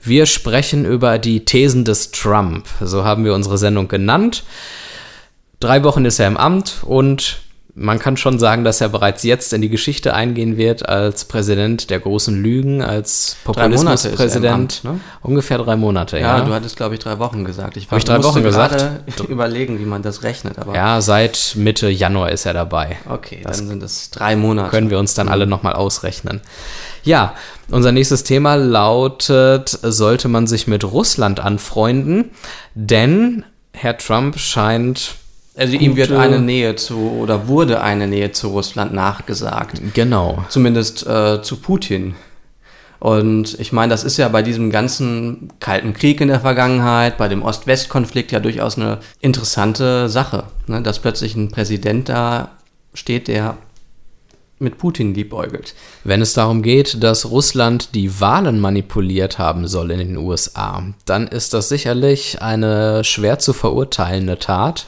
Wir 0.00 0.24
sprechen 0.24 0.86
über 0.86 1.18
die 1.18 1.44
Thesen 1.44 1.84
des 1.84 2.10
Trump. 2.10 2.64
So 2.80 3.04
haben 3.04 3.26
wir 3.26 3.34
unsere 3.34 3.58
Sendung 3.58 3.88
genannt. 3.88 4.44
Drei 5.60 5.84
Wochen 5.84 6.06
ist 6.06 6.20
er 6.20 6.26
im 6.26 6.38
Amt 6.38 6.76
und 6.86 7.42
man 7.78 7.98
kann 7.98 8.16
schon 8.16 8.38
sagen, 8.38 8.64
dass 8.64 8.80
er 8.80 8.88
bereits 8.88 9.22
jetzt 9.22 9.52
in 9.52 9.60
die 9.60 9.68
Geschichte 9.68 10.14
eingehen 10.14 10.56
wird 10.56 10.88
als 10.88 11.26
Präsident 11.26 11.90
der 11.90 12.00
großen 12.00 12.42
Lügen, 12.42 12.82
als 12.82 13.36
Populismuspräsident. 13.44 14.82
Ne? 14.82 14.98
Ungefähr 15.20 15.58
drei 15.58 15.76
Monate, 15.76 16.18
ja. 16.18 16.38
Ja, 16.38 16.44
du 16.44 16.54
hattest, 16.54 16.78
glaube 16.78 16.94
ich, 16.94 17.00
drei 17.00 17.18
Wochen 17.18 17.44
gesagt. 17.44 17.76
Ich, 17.76 17.90
war, 17.90 17.98
ich 17.98 18.04
drei 18.04 18.24
Wochen 18.24 18.42
gesagt? 18.42 18.82
überlegen, 19.28 19.78
wie 19.78 19.84
man 19.84 20.00
das 20.00 20.22
rechnet. 20.22 20.58
Aber 20.58 20.74
ja, 20.74 21.02
seit 21.02 21.52
Mitte 21.56 21.90
Januar 21.90 22.32
ist 22.32 22.46
er 22.46 22.54
dabei. 22.54 22.96
Okay, 23.10 23.42
das 23.44 23.58
dann 23.58 23.68
sind 23.68 23.82
es 23.82 24.10
drei 24.10 24.36
Monate. 24.36 24.70
Können 24.70 24.88
wir 24.88 24.98
uns 24.98 25.12
dann 25.12 25.28
alle 25.28 25.46
nochmal 25.46 25.74
ausrechnen. 25.74 26.40
Ja, 27.04 27.34
unser 27.70 27.92
nächstes 27.92 28.24
Thema 28.24 28.54
lautet, 28.54 29.68
sollte 29.68 30.28
man 30.28 30.46
sich 30.46 30.66
mit 30.66 30.82
Russland 30.82 31.40
anfreunden? 31.40 32.30
Denn 32.74 33.44
Herr 33.74 33.98
Trump 33.98 34.38
scheint 34.38 35.16
also 35.56 35.76
ihm 35.76 35.96
wird 35.96 36.12
eine 36.12 36.38
Nähe 36.38 36.76
zu, 36.76 36.98
oder 37.20 37.48
wurde 37.48 37.80
eine 37.80 38.06
Nähe 38.06 38.32
zu 38.32 38.48
Russland 38.48 38.92
nachgesagt. 38.92 39.80
Genau. 39.94 40.44
Zumindest 40.48 41.06
äh, 41.06 41.40
zu 41.42 41.56
Putin. 41.56 42.14
Und 42.98 43.58
ich 43.60 43.72
meine, 43.72 43.90
das 43.90 44.04
ist 44.04 44.16
ja 44.16 44.28
bei 44.28 44.42
diesem 44.42 44.70
ganzen 44.70 45.52
Kalten 45.60 45.92
Krieg 45.92 46.20
in 46.20 46.28
der 46.28 46.40
Vergangenheit, 46.40 47.18
bei 47.18 47.28
dem 47.28 47.42
Ost-West-Konflikt 47.42 48.32
ja 48.32 48.40
durchaus 48.40 48.76
eine 48.76 48.98
interessante 49.20 50.08
Sache, 50.08 50.44
ne? 50.66 50.82
dass 50.82 50.98
plötzlich 50.98 51.36
ein 51.36 51.50
Präsident 51.50 52.08
da 52.08 52.50
steht, 52.94 53.28
der 53.28 53.56
mit 54.58 54.78
Putin 54.78 55.14
liebäugelt. 55.14 55.74
Wenn 56.04 56.22
es 56.22 56.32
darum 56.32 56.62
geht, 56.62 57.02
dass 57.02 57.30
Russland 57.30 57.94
die 57.94 58.20
Wahlen 58.20 58.58
manipuliert 58.58 59.38
haben 59.38 59.68
soll 59.68 59.90
in 59.90 59.98
den 59.98 60.16
USA, 60.16 60.82
dann 61.04 61.28
ist 61.28 61.52
das 61.52 61.68
sicherlich 61.68 62.40
eine 62.40 63.04
schwer 63.04 63.38
zu 63.38 63.52
verurteilende 63.52 64.38
Tat 64.38 64.86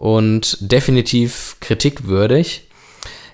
und 0.00 0.56
definitiv 0.60 1.58
kritikwürdig. 1.60 2.70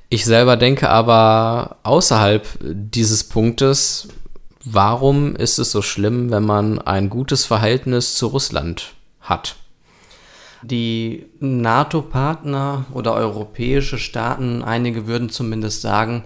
Ich 0.09 0.25
selber 0.25 0.57
denke 0.57 0.91
aber 0.91 1.77
außerhalb 1.85 2.45
dieses 2.61 3.23
Punktes, 3.23 4.09
warum 4.65 5.37
ist 5.37 5.61
es 5.61 5.71
so 5.71 5.81
schlimm, 5.81 6.33
wenn 6.33 6.43
man 6.43 6.81
ein 6.81 7.09
gutes 7.09 7.45
Verhältnis 7.45 8.17
zu 8.17 8.27
Russland 8.27 8.95
hat? 9.21 9.55
Die 10.63 11.27
NATO-Partner 11.39 12.87
oder 12.93 13.15
europäische 13.15 13.99
Staaten, 13.99 14.65
einige 14.65 15.07
würden 15.07 15.31
zumindest 15.31 15.83
sagen, 15.83 16.25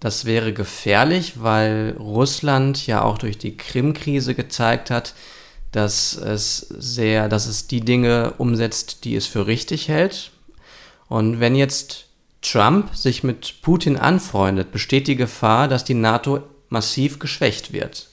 das 0.00 0.24
wäre 0.24 0.52
gefährlich, 0.52 1.34
weil 1.36 1.94
Russland 2.00 2.84
ja 2.88 3.02
auch 3.02 3.18
durch 3.18 3.38
die 3.38 3.56
Krim-Krise 3.56 4.34
gezeigt 4.34 4.90
hat, 4.90 5.14
dass 5.72 6.16
es 6.16 6.58
sehr, 6.78 7.28
dass 7.28 7.46
es 7.46 7.66
die 7.66 7.80
Dinge 7.80 8.34
umsetzt, 8.38 9.04
die 9.04 9.16
es 9.16 9.26
für 9.26 9.46
richtig 9.46 9.88
hält. 9.88 10.30
Und 11.08 11.40
wenn 11.40 11.54
jetzt 11.54 12.06
Trump 12.42 12.94
sich 12.94 13.24
mit 13.24 13.62
Putin 13.62 13.96
anfreundet, 13.96 14.72
besteht 14.72 15.08
die 15.08 15.16
Gefahr, 15.16 15.68
dass 15.68 15.84
die 15.84 15.94
NATO 15.94 16.40
massiv 16.68 17.18
geschwächt 17.18 17.72
wird, 17.72 18.08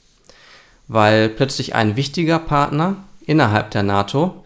weil 0.88 1.30
plötzlich 1.30 1.76
ein 1.76 1.96
wichtiger 1.96 2.40
Partner 2.40 2.98
innerhalb 3.26 3.72
der 3.72 3.84
NATO 3.84 4.46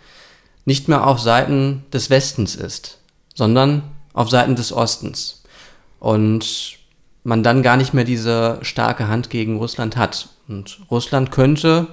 nicht 0.66 0.88
mehr 0.88 1.08
auf 1.08 1.20
Seiten 1.20 1.86
des 1.94 2.10
Westens 2.10 2.56
ist, 2.56 3.00
sondern 3.34 3.84
auf 4.14 4.30
Seiten 4.30 4.56
des 4.56 4.72
Ostens. 4.72 5.44
Und 6.00 6.78
man 7.24 7.44
dann 7.44 7.64
gar 7.64 7.78
nicht 7.78 7.94
mehr 7.94 8.06
diese 8.06 8.60
starke 8.62 9.08
Hand 9.08 9.30
gegen 9.30 9.58
Russland 9.58 9.98
hat. 9.98 10.30
Und 10.48 10.80
Russland 10.90 11.32
könnte 11.32 11.88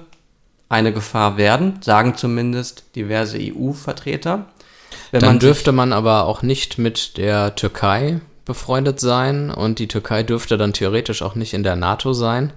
eine 0.69 0.93
Gefahr 0.93 1.37
werden, 1.37 1.79
sagen 1.81 2.15
zumindest 2.15 2.83
diverse 2.95 3.37
EU-Vertreter. 3.39 4.45
Dann 5.11 5.21
man 5.21 5.39
dürfte 5.39 5.71
man 5.71 5.93
aber 5.93 6.25
auch 6.25 6.41
nicht 6.41 6.77
mit 6.77 7.17
der 7.17 7.55
Türkei 7.55 8.19
befreundet 8.45 8.99
sein 8.99 9.49
und 9.49 9.79
die 9.79 9.87
Türkei 9.87 10.23
dürfte 10.23 10.57
dann 10.57 10.73
theoretisch 10.73 11.21
auch 11.21 11.35
nicht 11.35 11.53
in 11.53 11.63
der 11.63 11.75
NATO 11.75 12.13
sein, 12.13 12.53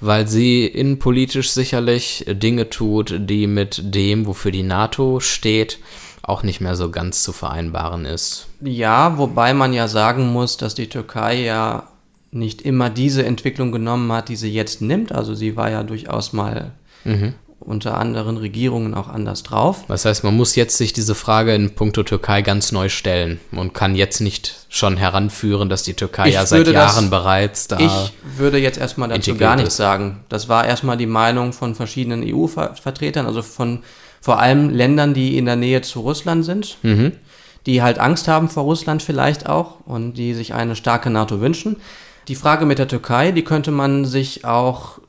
weil 0.00 0.26
sie 0.28 0.66
innenpolitisch 0.66 1.50
sicherlich 1.50 2.24
Dinge 2.28 2.70
tut, 2.70 3.14
die 3.18 3.46
mit 3.46 3.94
dem, 3.94 4.26
wofür 4.26 4.52
die 4.52 4.62
NATO 4.62 5.20
steht, 5.20 5.78
auch 6.22 6.44
nicht 6.44 6.60
mehr 6.60 6.76
so 6.76 6.90
ganz 6.90 7.24
zu 7.24 7.32
vereinbaren 7.32 8.04
ist. 8.04 8.46
Ja, 8.60 9.18
wobei 9.18 9.54
man 9.54 9.72
ja 9.72 9.88
sagen 9.88 10.32
muss, 10.32 10.56
dass 10.56 10.76
die 10.76 10.88
Türkei 10.88 11.42
ja 11.42 11.88
nicht 12.30 12.62
immer 12.62 12.88
diese 12.88 13.24
Entwicklung 13.24 13.72
genommen 13.72 14.10
hat, 14.12 14.28
die 14.28 14.36
sie 14.36 14.52
jetzt 14.52 14.80
nimmt. 14.80 15.12
Also 15.12 15.34
sie 15.34 15.56
war 15.56 15.70
ja 15.70 15.82
durchaus 15.82 16.32
mal 16.32 16.70
mhm 17.04 17.34
unter 17.64 17.96
anderen 17.96 18.36
Regierungen 18.36 18.94
auch 18.94 19.08
anders 19.08 19.42
drauf. 19.42 19.84
Das 19.88 20.04
heißt, 20.04 20.24
man 20.24 20.36
muss 20.36 20.56
jetzt 20.56 20.76
sich 20.76 20.92
diese 20.92 21.14
Frage 21.14 21.54
in 21.54 21.74
puncto 21.74 22.02
Türkei 22.02 22.42
ganz 22.42 22.72
neu 22.72 22.88
stellen 22.88 23.40
und 23.52 23.74
kann 23.74 23.94
jetzt 23.94 24.20
nicht 24.20 24.66
schon 24.68 24.96
heranführen, 24.96 25.68
dass 25.68 25.82
die 25.82 25.94
Türkei 25.94 26.28
ich 26.28 26.34
ja 26.34 26.46
seit 26.46 26.66
Jahren 26.68 27.10
das, 27.10 27.10
bereits 27.10 27.68
da. 27.68 27.78
Ich 27.78 28.12
würde 28.36 28.58
jetzt 28.58 28.78
erstmal 28.78 29.08
dazu 29.08 29.36
gar 29.36 29.56
nichts 29.56 29.76
sagen. 29.76 30.20
Das 30.28 30.48
war 30.48 30.66
erstmal 30.66 30.96
die 30.96 31.06
Meinung 31.06 31.52
von 31.52 31.74
verschiedenen 31.74 32.22
EU-Vertretern, 32.24 33.26
also 33.26 33.42
von 33.42 33.82
vor 34.20 34.38
allem 34.38 34.70
Ländern, 34.70 35.14
die 35.14 35.36
in 35.36 35.46
der 35.46 35.56
Nähe 35.56 35.82
zu 35.82 36.00
Russland 36.00 36.44
sind, 36.44 36.78
mhm. 36.82 37.12
die 37.66 37.82
halt 37.82 37.98
Angst 37.98 38.28
haben 38.28 38.48
vor 38.48 38.62
Russland 38.62 39.02
vielleicht 39.02 39.48
auch 39.48 39.80
und 39.84 40.14
die 40.14 40.34
sich 40.34 40.54
eine 40.54 40.76
starke 40.76 41.10
NATO 41.10 41.40
wünschen. 41.40 41.76
Die 42.28 42.36
Frage 42.36 42.64
mit 42.64 42.78
der 42.78 42.86
Türkei, 42.86 43.32
die 43.32 43.42
könnte 43.42 43.72
man 43.72 44.04
sich 44.04 44.44
auch 44.44 45.00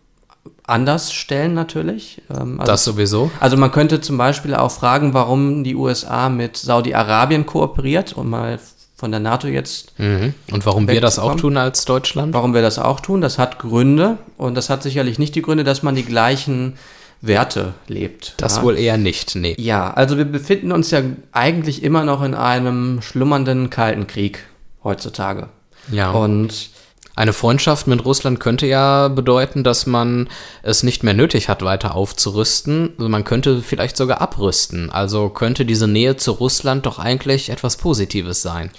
anders 0.66 1.14
stellen 1.14 1.54
natürlich. 1.54 2.22
Ähm, 2.30 2.60
also, 2.60 2.72
das 2.72 2.84
sowieso. 2.84 3.32
Also 3.40 3.58
man 3.58 3.72
könnte 3.72 4.02
zum 4.02 4.18
Beispiel 4.18 4.56
auch 4.56 4.72
fragen, 4.72 5.14
warum 5.14 5.64
die 5.64 5.76
USA 5.76 6.30
mit 6.30 6.58
Saudi-Arabien 6.58 7.46
kooperiert, 7.46 8.14
um 8.14 8.30
mal 8.30 8.60
von 8.96 9.12
der 9.12 9.20
NATO 9.20 9.48
jetzt. 9.48 10.00
Mhm. 10.00 10.34
Und 10.52 10.66
warum 10.66 10.88
wir 10.88 11.02
das 11.02 11.20
auch 11.20 11.36
tun 11.36 11.58
als 11.58 11.84
Deutschland? 11.84 12.34
Warum 12.34 12.54
wir 12.54 12.62
das 12.62 12.80
auch 12.80 13.02
tun, 13.02 13.20
das 13.20 13.38
hat 13.38 13.60
Gründe 13.60 14.18
und 14.38 14.56
das 14.56 14.70
hat 14.70 14.82
sicherlich 14.84 15.20
nicht 15.20 15.36
die 15.36 15.42
Gründe, 15.42 15.66
dass 15.66 15.84
man 15.84 15.96
die 15.96 16.06
gleichen 16.06 16.78
Werte 17.20 17.74
lebt. 17.88 18.36
Das 18.38 18.58
ja. 18.58 18.64
wohl 18.64 18.78
eher 18.78 18.98
nicht, 18.98 19.36
nee. 19.36 19.56
Ja, 19.58 19.92
also 19.92 20.18
wir 20.18 20.26
befinden 20.26 20.72
uns 20.72 20.92
ja 20.92 21.02
eigentlich 21.32 21.84
immer 21.84 22.04
noch 22.04 22.22
in 22.22 22.34
einem 22.34 23.02
schlummernden 23.02 23.70
Kalten 23.70 24.08
Krieg 24.08 24.46
heutzutage. 24.84 25.50
Ja. 25.92 26.12
Und 26.12 26.70
eine 27.16 27.34
Freundschaft 27.34 27.86
mit 27.86 28.04
Russland 28.06 28.40
könnte 28.40 28.66
ja 28.66 29.08
bedeuten, 29.08 29.64
dass 29.64 29.86
man 29.86 30.30
es 30.64 30.82
nicht 30.82 31.04
mehr 31.04 31.14
nötig 31.14 31.48
hat, 31.48 31.62
weiter 31.62 31.96
aufzurüsten. 31.96 32.94
Also 32.98 33.08
man 33.10 33.24
könnte 33.24 33.62
vielleicht 33.62 33.98
sogar 33.98 34.20
abrüsten. 34.20 34.90
Also 34.90 35.30
könnte 35.30 35.66
diese 35.66 35.88
Nähe 35.88 36.18
zu 36.18 36.32
Russland 36.32 36.86
doch 36.88 36.98
eigentlich 36.98 37.50
etwas 37.52 37.78
Positives 37.78 38.42
sein. 38.42 38.72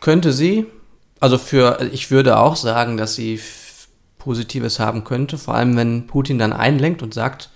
Könnte 0.00 0.32
sie. 0.32 0.66
Also 1.18 1.38
für, 1.38 1.88
ich 1.92 2.10
würde 2.10 2.38
auch 2.38 2.56
sagen, 2.56 2.98
dass 2.98 3.14
sie 3.14 3.40
Positives 4.18 4.78
haben 4.78 5.04
könnte. 5.04 5.38
Vor 5.38 5.54
allem, 5.54 5.76
wenn 5.76 6.06
Putin 6.06 6.38
dann 6.38 6.52
einlenkt 6.52 7.02
und 7.02 7.14
sagt, 7.14 7.48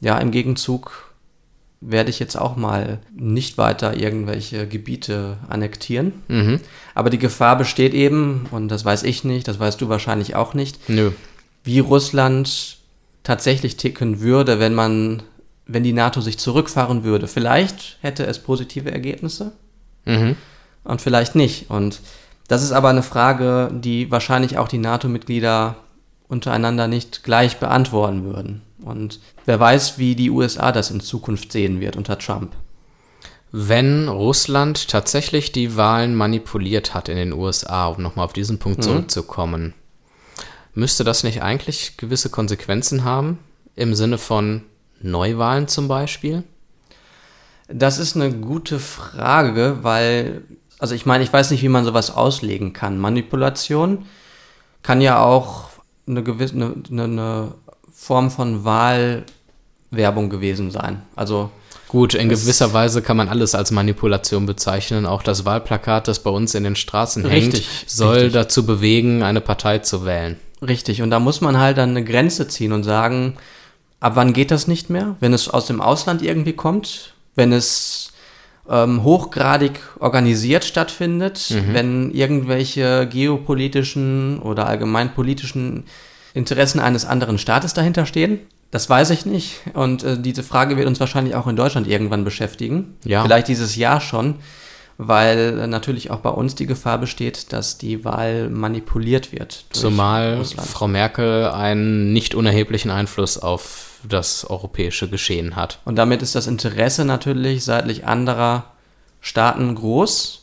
ja, 0.00 0.18
im 0.18 0.32
Gegenzug 0.32 1.09
werde 1.80 2.10
ich 2.10 2.18
jetzt 2.18 2.36
auch 2.36 2.56
mal 2.56 2.98
nicht 3.14 3.56
weiter 3.56 3.96
irgendwelche 3.96 4.68
Gebiete 4.68 5.38
annektieren. 5.48 6.12
Mhm. 6.28 6.60
Aber 6.94 7.08
die 7.08 7.18
Gefahr 7.18 7.56
besteht 7.56 7.94
eben, 7.94 8.46
und 8.50 8.68
das 8.68 8.84
weiß 8.84 9.02
ich 9.02 9.24
nicht, 9.24 9.48
das 9.48 9.58
weißt 9.58 9.80
du 9.80 9.88
wahrscheinlich 9.88 10.34
auch 10.34 10.52
nicht, 10.52 10.88
Nö. 10.88 11.12
wie 11.64 11.78
Russland 11.78 12.76
tatsächlich 13.22 13.76
ticken 13.76 14.20
würde, 14.20 14.60
wenn 14.60 14.74
man, 14.74 15.22
wenn 15.66 15.82
die 15.82 15.94
NATO 15.94 16.20
sich 16.20 16.38
zurückfahren 16.38 17.02
würde. 17.02 17.28
Vielleicht 17.28 17.98
hätte 18.02 18.26
es 18.26 18.38
positive 18.38 18.92
Ergebnisse 18.92 19.52
mhm. 20.04 20.36
und 20.84 21.00
vielleicht 21.00 21.34
nicht. 21.34 21.70
Und 21.70 22.00
das 22.46 22.62
ist 22.62 22.72
aber 22.72 22.90
eine 22.90 23.02
Frage, 23.02 23.70
die 23.72 24.10
wahrscheinlich 24.10 24.58
auch 24.58 24.68
die 24.68 24.78
NATO-Mitglieder 24.78 25.76
untereinander 26.30 26.88
nicht 26.88 27.24
gleich 27.24 27.58
beantworten 27.58 28.24
würden. 28.24 28.62
Und 28.82 29.20
wer 29.44 29.60
weiß, 29.60 29.98
wie 29.98 30.14
die 30.14 30.30
USA 30.30 30.72
das 30.72 30.90
in 30.90 31.00
Zukunft 31.00 31.52
sehen 31.52 31.80
wird 31.80 31.96
unter 31.96 32.18
Trump. 32.18 32.52
Wenn 33.52 34.08
Russland 34.08 34.88
tatsächlich 34.88 35.50
die 35.50 35.76
Wahlen 35.76 36.14
manipuliert 36.14 36.94
hat 36.94 37.08
in 37.08 37.16
den 37.16 37.32
USA, 37.32 37.88
um 37.88 38.00
nochmal 38.00 38.24
auf 38.24 38.32
diesen 38.32 38.60
Punkt 38.60 38.78
mhm. 38.78 38.82
zurückzukommen, 38.82 39.74
müsste 40.72 41.02
das 41.02 41.24
nicht 41.24 41.42
eigentlich 41.42 41.96
gewisse 41.96 42.30
Konsequenzen 42.30 43.02
haben? 43.02 43.40
Im 43.74 43.94
Sinne 43.94 44.18
von 44.18 44.62
Neuwahlen 45.00 45.66
zum 45.66 45.88
Beispiel? 45.88 46.44
Das 47.66 47.98
ist 47.98 48.14
eine 48.14 48.32
gute 48.32 48.78
Frage, 48.78 49.78
weil, 49.82 50.44
also 50.78 50.94
ich 50.94 51.06
meine, 51.06 51.24
ich 51.24 51.32
weiß 51.32 51.50
nicht, 51.50 51.62
wie 51.62 51.68
man 51.68 51.84
sowas 51.84 52.10
auslegen 52.10 52.72
kann. 52.72 52.98
Manipulation 52.98 54.06
kann 54.82 55.00
ja 55.00 55.22
auch 55.22 55.69
eine 56.10 56.22
gewisse, 56.22 56.54
eine, 56.54 57.02
eine 57.02 57.54
Form 57.92 58.30
von 58.30 58.64
Wahlwerbung 58.64 60.30
gewesen 60.30 60.70
sein. 60.70 61.02
Also 61.16 61.50
Gut, 61.90 62.14
in 62.14 62.28
gewisser 62.28 62.72
Weise 62.72 63.02
kann 63.02 63.16
man 63.16 63.28
alles 63.28 63.56
als 63.56 63.72
Manipulation 63.72 64.46
bezeichnen. 64.46 65.06
Auch 65.06 65.24
das 65.24 65.44
Wahlplakat, 65.44 66.06
das 66.06 66.20
bei 66.20 66.30
uns 66.30 66.54
in 66.54 66.62
den 66.62 66.76
Straßen 66.76 67.26
richtig, 67.26 67.66
hängt, 67.66 67.90
soll 67.90 68.14
richtig. 68.14 68.32
dazu 68.32 68.64
bewegen, 68.64 69.24
eine 69.24 69.40
Partei 69.40 69.80
zu 69.80 70.06
wählen. 70.06 70.36
Richtig, 70.62 71.02
und 71.02 71.10
da 71.10 71.18
muss 71.18 71.40
man 71.40 71.58
halt 71.58 71.78
dann 71.78 71.90
eine 71.90 72.04
Grenze 72.04 72.46
ziehen 72.46 72.72
und 72.72 72.84
sagen, 72.84 73.34
ab 73.98 74.12
wann 74.14 74.32
geht 74.32 74.52
das 74.52 74.68
nicht 74.68 74.88
mehr? 74.88 75.16
Wenn 75.18 75.32
es 75.32 75.48
aus 75.48 75.66
dem 75.66 75.80
Ausland 75.80 76.22
irgendwie 76.22 76.52
kommt, 76.52 77.14
wenn 77.34 77.52
es 77.52 78.09
ähm, 78.70 79.02
hochgradig 79.02 79.80
organisiert 79.98 80.64
stattfindet, 80.64 81.50
mhm. 81.50 81.74
wenn 81.74 82.10
irgendwelche 82.12 83.08
geopolitischen 83.08 84.38
oder 84.38 84.66
allgemeinpolitischen 84.66 85.84
Interessen 86.32 86.78
eines 86.78 87.04
anderen 87.04 87.38
Staates 87.38 87.74
dahinter 87.74 88.06
stehen? 88.06 88.38
Das 88.70 88.88
weiß 88.88 89.10
ich 89.10 89.26
nicht. 89.26 89.56
Und 89.74 90.04
äh, 90.04 90.16
diese 90.16 90.44
Frage 90.44 90.76
wird 90.76 90.86
uns 90.86 91.00
wahrscheinlich 91.00 91.34
auch 91.34 91.48
in 91.48 91.56
Deutschland 91.56 91.88
irgendwann 91.88 92.24
beschäftigen. 92.24 92.96
Ja. 93.04 93.24
Vielleicht 93.24 93.48
dieses 93.48 93.74
Jahr 93.74 94.00
schon, 94.00 94.36
weil 94.96 95.58
äh, 95.58 95.66
natürlich 95.66 96.12
auch 96.12 96.20
bei 96.20 96.30
uns 96.30 96.54
die 96.54 96.66
Gefahr 96.66 96.98
besteht, 96.98 97.52
dass 97.52 97.78
die 97.78 98.04
Wahl 98.04 98.48
manipuliert 98.48 99.32
wird. 99.32 99.64
Zumal 99.70 100.36
Russland. 100.36 100.68
Frau 100.68 100.86
Merkel 100.86 101.46
einen 101.46 102.12
nicht 102.12 102.36
unerheblichen 102.36 102.92
Einfluss 102.92 103.38
auf 103.38 103.89
das 104.08 104.44
europäische 104.48 105.08
Geschehen 105.08 105.56
hat. 105.56 105.80
Und 105.84 105.96
damit 105.96 106.22
ist 106.22 106.34
das 106.34 106.46
Interesse 106.46 107.04
natürlich 107.04 107.64
seitlich 107.64 108.06
anderer 108.06 108.64
Staaten 109.20 109.74
groß 109.74 110.40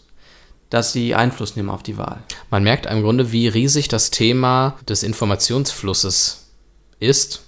dass 0.70 0.92
sie 0.92 1.16
Einfluss 1.16 1.56
nehmen 1.56 1.70
auf 1.70 1.84
die 1.84 1.98
Wahl. 1.98 2.18
Man 2.50 2.64
merkt 2.64 2.86
im 2.86 3.02
Grunde, 3.02 3.32
wie 3.32 3.48
riesig 3.48 3.88
das 3.88 4.12
Thema 4.12 4.76
des 4.88 5.04
Informationsflusses 5.04 6.52
ist. 7.00 7.44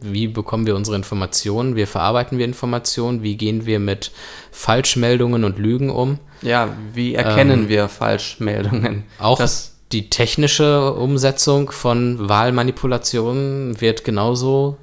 Wie 0.00 0.28
bekommen 0.28 0.66
wir 0.66 0.76
unsere 0.76 0.96
Informationen? 0.96 1.74
Wie 1.74 1.86
verarbeiten 1.86 2.38
wir 2.38 2.44
Informationen? 2.44 3.22
Wie 3.22 3.36
gehen 3.36 3.66
wir 3.66 3.80
mit 3.80 4.12
Falschmeldungen 4.52 5.44
und 5.44 5.58
Lügen 5.58 5.90
um? 5.90 6.20
Ja, 6.42 6.76
wie 6.92 7.14
erkennen 7.14 7.62
ähm, 7.62 7.68
wir 7.68 7.88
Falschmeldungen? 7.88 9.04
Auch 9.18 9.38
das 9.38 9.74
die 9.90 10.10
technische 10.10 10.92
Umsetzung 10.92 11.70
von 11.70 12.28
Wahlmanipulationen 12.28 13.80
wird 13.80 14.04
genauso 14.04 14.76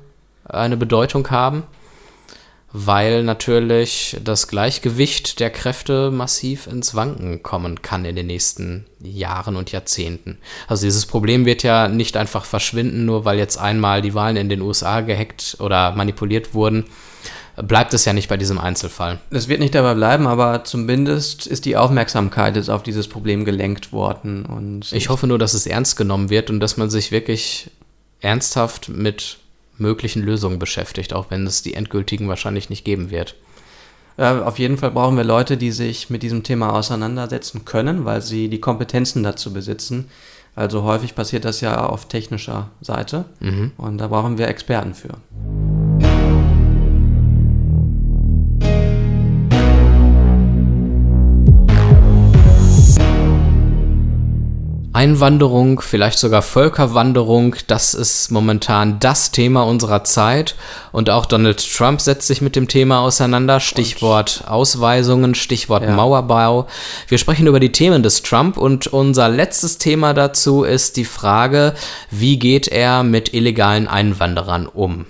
eine 0.46 0.78
Bedeutung 0.78 1.30
haben 1.32 1.64
weil 2.78 3.24
natürlich 3.24 4.18
das 4.22 4.50
Gleichgewicht 4.50 5.40
der 5.40 5.50
Kräfte 5.50 6.12
massiv 6.12 6.68
ins 6.68 6.94
Wanken 6.94 7.42
kommen 7.42 7.82
kann 7.82 8.04
in 8.04 8.18
den 8.18 8.28
nächsten 8.28 8.86
Jahren 9.02 9.56
und 9.56 9.72
Jahrzehnten. 9.72 10.40
Also 10.68 10.86
dieses 10.86 11.06
Problem 11.06 11.46
wird 11.46 11.64
ja 11.64 11.88
nicht 11.88 12.18
einfach 12.18 12.44
verschwinden, 12.44 13.06
nur 13.06 13.24
weil 13.24 13.38
jetzt 13.38 13.56
einmal 13.58 14.02
die 14.02 14.14
Wahlen 14.14 14.36
in 14.36 14.50
den 14.50 14.60
USA 14.60 15.00
gehackt 15.00 15.56
oder 15.60 15.94
manipuliert 15.94 16.54
wurden, 16.54 16.84
bleibt 17.56 17.94
es 17.94 18.04
ja 18.04 18.12
nicht 18.12 18.28
bei 18.28 18.36
diesem 18.36 18.60
Einzelfall. 18.60 19.20
Es 19.30 19.48
wird 19.48 19.62
nicht 19.62 19.74
dabei 19.74 19.94
bleiben, 19.94 20.28
aber 20.28 20.66
zumindest 20.66 21.48
ist 21.48 21.64
die 21.64 21.78
Aufmerksamkeit 21.78 22.58
jetzt 22.58 22.70
auf 22.70 22.84
dieses 22.84 23.08
Problem 23.08 23.46
gelenkt 23.46 23.94
worden. 23.94 24.46
Und 24.46 24.92
ich 24.92 25.08
hoffe 25.08 25.28
nur, 25.28 25.40
dass 25.40 25.54
es 25.54 25.66
ernst 25.66 25.96
genommen 25.96 26.30
wird 26.30 26.50
und 26.50 26.60
dass 26.60 26.76
man 26.76 26.90
sich 26.90 27.14
wirklich 27.14 27.72
ernsthaft 28.20 28.90
mit 28.90 29.38
möglichen 29.78 30.24
Lösungen 30.24 30.60
beschäftigt, 30.60 31.14
auch 31.14 31.30
wenn 31.30 31.46
es 31.46 31.62
die 31.62 31.74
endgültigen 31.74 32.28
wahrscheinlich 32.28 32.70
nicht 32.70 32.86
geben 32.86 33.10
wird. 33.10 33.36
Ja, 34.18 34.44
auf 34.44 34.60
jeden 34.60 34.78
Fall 34.78 34.92
brauchen 34.92 35.18
wir 35.18 35.26
Leute, 35.26 35.58
die 35.58 35.72
sich 35.72 36.10
mit 36.10 36.24
diesem 36.24 36.44
Thema 36.44 36.74
auseinandersetzen 36.74 37.66
können, 37.66 38.06
weil 38.06 38.22
sie 38.22 38.48
die 38.48 38.62
Kompetenzen 38.62 39.24
dazu 39.24 39.52
besitzen. 39.52 40.10
Also 40.56 40.84
häufig 40.84 41.16
passiert 41.16 41.44
das 41.44 41.60
ja 41.60 41.86
auf 41.86 42.08
technischer 42.08 42.70
Seite 42.80 43.26
mhm. 43.42 43.74
und 43.76 43.98
da 43.98 44.08
brauchen 44.08 44.38
wir 44.38 44.48
Experten 44.48 44.94
für. 44.94 45.18
Einwanderung, 54.96 55.82
vielleicht 55.82 56.18
sogar 56.18 56.42
Völkerwanderung, 56.42 57.58
das 57.68 57.94
ist 57.94 58.32
momentan 58.32 58.98
das 59.02 59.32
Thema 59.32 59.64
unserer 59.64 60.06
Zeit. 60.06 60.56
Und 60.94 61.10
auch 61.10 61.26
Donald 61.26 61.62
Trump 61.76 62.00
setzt 62.00 62.28
sich 62.28 62.42
mit 62.42 62.56
dem 62.56 62.70
Thema 62.70 63.02
auseinander. 63.02 63.60
Stichwort 63.60 64.44
und, 64.46 64.52
Ausweisungen, 64.52 65.36
Stichwort 65.36 65.84
ja. 65.84 65.92
Mauerbau. 65.92 66.68
Wir 67.10 67.18
sprechen 67.18 67.46
über 67.46 67.60
die 67.60 67.74
Themen 67.74 68.04
des 68.04 68.24
Trump 68.24 68.56
und 68.56 68.88
unser 68.88 69.28
letztes 69.28 69.78
Thema 69.78 70.14
dazu 70.14 70.64
ist 70.64 70.96
die 70.96 71.04
Frage, 71.04 71.74
wie 72.10 72.40
geht 72.40 72.70
er 72.70 73.04
mit 73.04 73.34
illegalen 73.34 73.90
Einwanderern 73.90 74.66
um? 74.66 75.06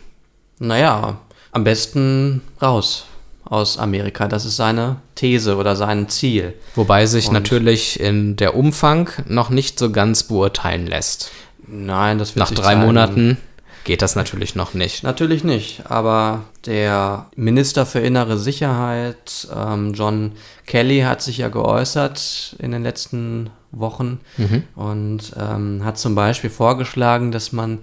Naja, 0.58 1.18
am 1.52 1.64
besten 1.64 2.42
raus 2.60 3.06
aus 3.46 3.78
Amerika. 3.78 4.28
Das 4.28 4.46
ist 4.46 4.56
seine 4.56 4.98
These 5.16 5.56
oder 5.56 5.76
sein 5.76 6.10
Ziel. 6.10 6.54
Wobei 6.76 7.06
sich 7.06 7.28
Und 7.28 7.34
natürlich 7.34 8.00
in 8.00 8.36
der 8.36 8.56
Umfang 8.56 9.10
noch 9.28 9.50
nicht 9.50 9.80
so 9.80 9.92
ganz 9.92 10.24
beurteilen 10.24 10.88
lässt. 10.88 11.32
Nein, 11.68 12.18
das 12.18 12.36
wird 12.36 12.50
Nach 12.50 12.56
drei 12.56 12.74
zeigen. 12.74 12.82
Monaten 12.82 13.38
geht 13.84 14.02
das 14.02 14.16
natürlich 14.16 14.56
noch 14.56 14.74
nicht. 14.74 15.04
Natürlich 15.04 15.44
nicht, 15.44 15.84
aber 15.90 16.44
der 16.66 17.28
Minister 17.36 17.86
für 17.86 18.00
innere 18.00 18.38
Sicherheit, 18.38 19.48
ähm, 19.56 19.94
John 19.94 20.34
Kelly, 20.66 21.02
hat 21.02 21.22
sich 21.22 21.38
ja 21.38 21.50
geäußert 21.50 22.56
in 22.60 22.72
den 22.72 22.84
letzten 22.84 23.52
Wochen 23.72 24.20
mhm. 24.38 24.64
und 24.76 25.34
ähm, 25.38 25.86
hat 25.86 26.00
zum 26.00 26.16
Beispiel 26.16 26.50
vorgeschlagen, 26.50 27.32
dass 27.32 27.52
man 27.52 27.80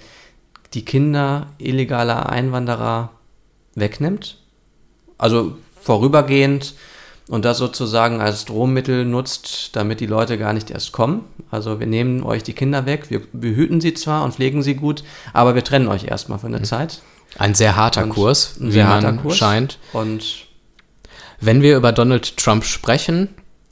die 0.74 0.84
Kinder 0.84 1.48
illegaler 1.58 2.28
Einwanderer 2.30 3.10
wegnimmt 3.74 4.41
also 5.18 5.56
vorübergehend 5.80 6.74
und 7.28 7.44
das 7.44 7.58
sozusagen 7.58 8.20
als 8.20 8.44
Drohmittel 8.44 9.04
nutzt, 9.04 9.70
damit 9.74 10.00
die 10.00 10.06
Leute 10.06 10.38
gar 10.38 10.52
nicht 10.52 10.70
erst 10.70 10.92
kommen. 10.92 11.24
Also 11.50 11.80
wir 11.80 11.86
nehmen 11.86 12.22
euch 12.22 12.42
die 12.42 12.52
Kinder 12.52 12.86
weg, 12.86 13.10
wir 13.10 13.22
behüten 13.32 13.80
sie 13.80 13.94
zwar 13.94 14.24
und 14.24 14.34
pflegen 14.34 14.62
sie 14.62 14.74
gut, 14.74 15.04
aber 15.32 15.54
wir 15.54 15.64
trennen 15.64 15.88
euch 15.88 16.04
erstmal 16.04 16.38
für 16.38 16.46
eine 16.46 16.58
mhm. 16.58 16.64
Zeit. 16.64 17.00
Ein 17.38 17.54
sehr 17.54 17.76
harter 17.76 18.04
und 18.04 18.10
Kurs, 18.10 18.56
ein 18.60 18.70
sehr 18.70 18.88
harter 18.88 19.14
Kurs 19.14 19.36
scheint. 19.36 19.78
Und 19.92 20.46
wenn 21.40 21.62
wir 21.62 21.76
über 21.76 21.92
Donald 21.92 22.36
Trump 22.36 22.64
sprechen 22.64 23.28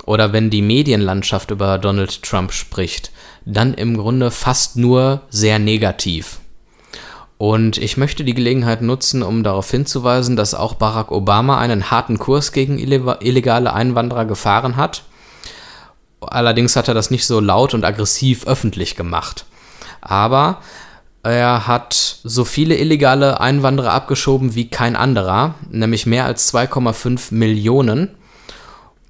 oder 0.07 0.33
wenn 0.33 0.51
die 0.51 0.63
Medienlandschaft 0.63 1.51
über 1.51 1.79
Donald 1.79 2.23
Trump 2.23 2.53
spricht, 2.53 3.13
dann 3.45 3.75
im 3.75 3.97
Grunde 3.97 4.31
fast 4.31 4.77
nur 4.77 5.23
sehr 5.31 5.59
negativ. 5.59 6.40
Und 7.41 7.79
ich 7.79 7.97
möchte 7.97 8.23
die 8.23 8.35
Gelegenheit 8.35 8.83
nutzen, 8.83 9.23
um 9.23 9.43
darauf 9.43 9.71
hinzuweisen, 9.71 10.37
dass 10.37 10.53
auch 10.53 10.75
Barack 10.75 11.11
Obama 11.11 11.57
einen 11.57 11.91
harten 11.91 12.19
Kurs 12.19 12.53
gegen 12.53 12.79
illegale 12.79 13.73
Einwanderer 13.73 14.27
gefahren 14.27 14.77
hat. 14.77 15.05
Allerdings 16.21 16.77
hat 16.77 16.89
er 16.89 16.93
das 16.93 17.11
nicht 17.11 17.27
so 17.27 17.41
laut 17.41 17.73
und 17.73 17.83
aggressiv 17.83 18.47
öffentlich 18.47 18.95
gemacht. 18.95 19.47
Aber 20.03 20.59
er 21.23 21.67
hat 21.67 21.95
so 21.95 22.45
viele 22.45 22.77
illegale 22.77 23.41
Einwanderer 23.41 23.95
abgeschoben 23.95 24.55
wie 24.55 24.69
kein 24.69 24.95
anderer, 24.95 25.55
nämlich 25.71 26.05
mehr 26.05 26.27
als 26.27 26.53
2,5 26.53 27.33
Millionen. 27.33 28.11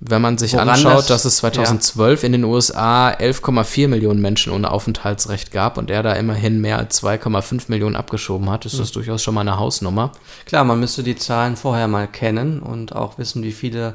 Wenn 0.02 0.22
man 0.22 0.38
sich 0.38 0.54
Woran 0.54 0.70
anschaut, 0.70 1.00
das, 1.00 1.06
dass 1.08 1.24
es 1.26 1.36
2012 1.38 2.22
ja. 2.22 2.26
in 2.26 2.32
den 2.32 2.44
USA 2.44 3.10
11,4 3.10 3.86
Millionen 3.86 4.20
Menschen 4.20 4.50
ohne 4.50 4.70
Aufenthaltsrecht 4.70 5.52
gab 5.52 5.76
und 5.76 5.90
er 5.90 6.02
da 6.02 6.14
immerhin 6.14 6.60
mehr 6.60 6.78
als 6.78 7.02
2,5 7.02 7.64
Millionen 7.68 7.96
abgeschoben 7.96 8.48
hat, 8.48 8.64
ist 8.64 8.72
hm. 8.72 8.78
das 8.80 8.92
durchaus 8.92 9.22
schon 9.22 9.34
mal 9.34 9.42
eine 9.42 9.58
Hausnummer. 9.58 10.12
Klar, 10.46 10.64
man 10.64 10.80
müsste 10.80 11.02
die 11.02 11.16
Zahlen 11.16 11.56
vorher 11.56 11.86
mal 11.86 12.08
kennen 12.08 12.60
und 12.60 12.96
auch 12.96 13.18
wissen, 13.18 13.42
wie 13.42 13.52
viele 13.52 13.94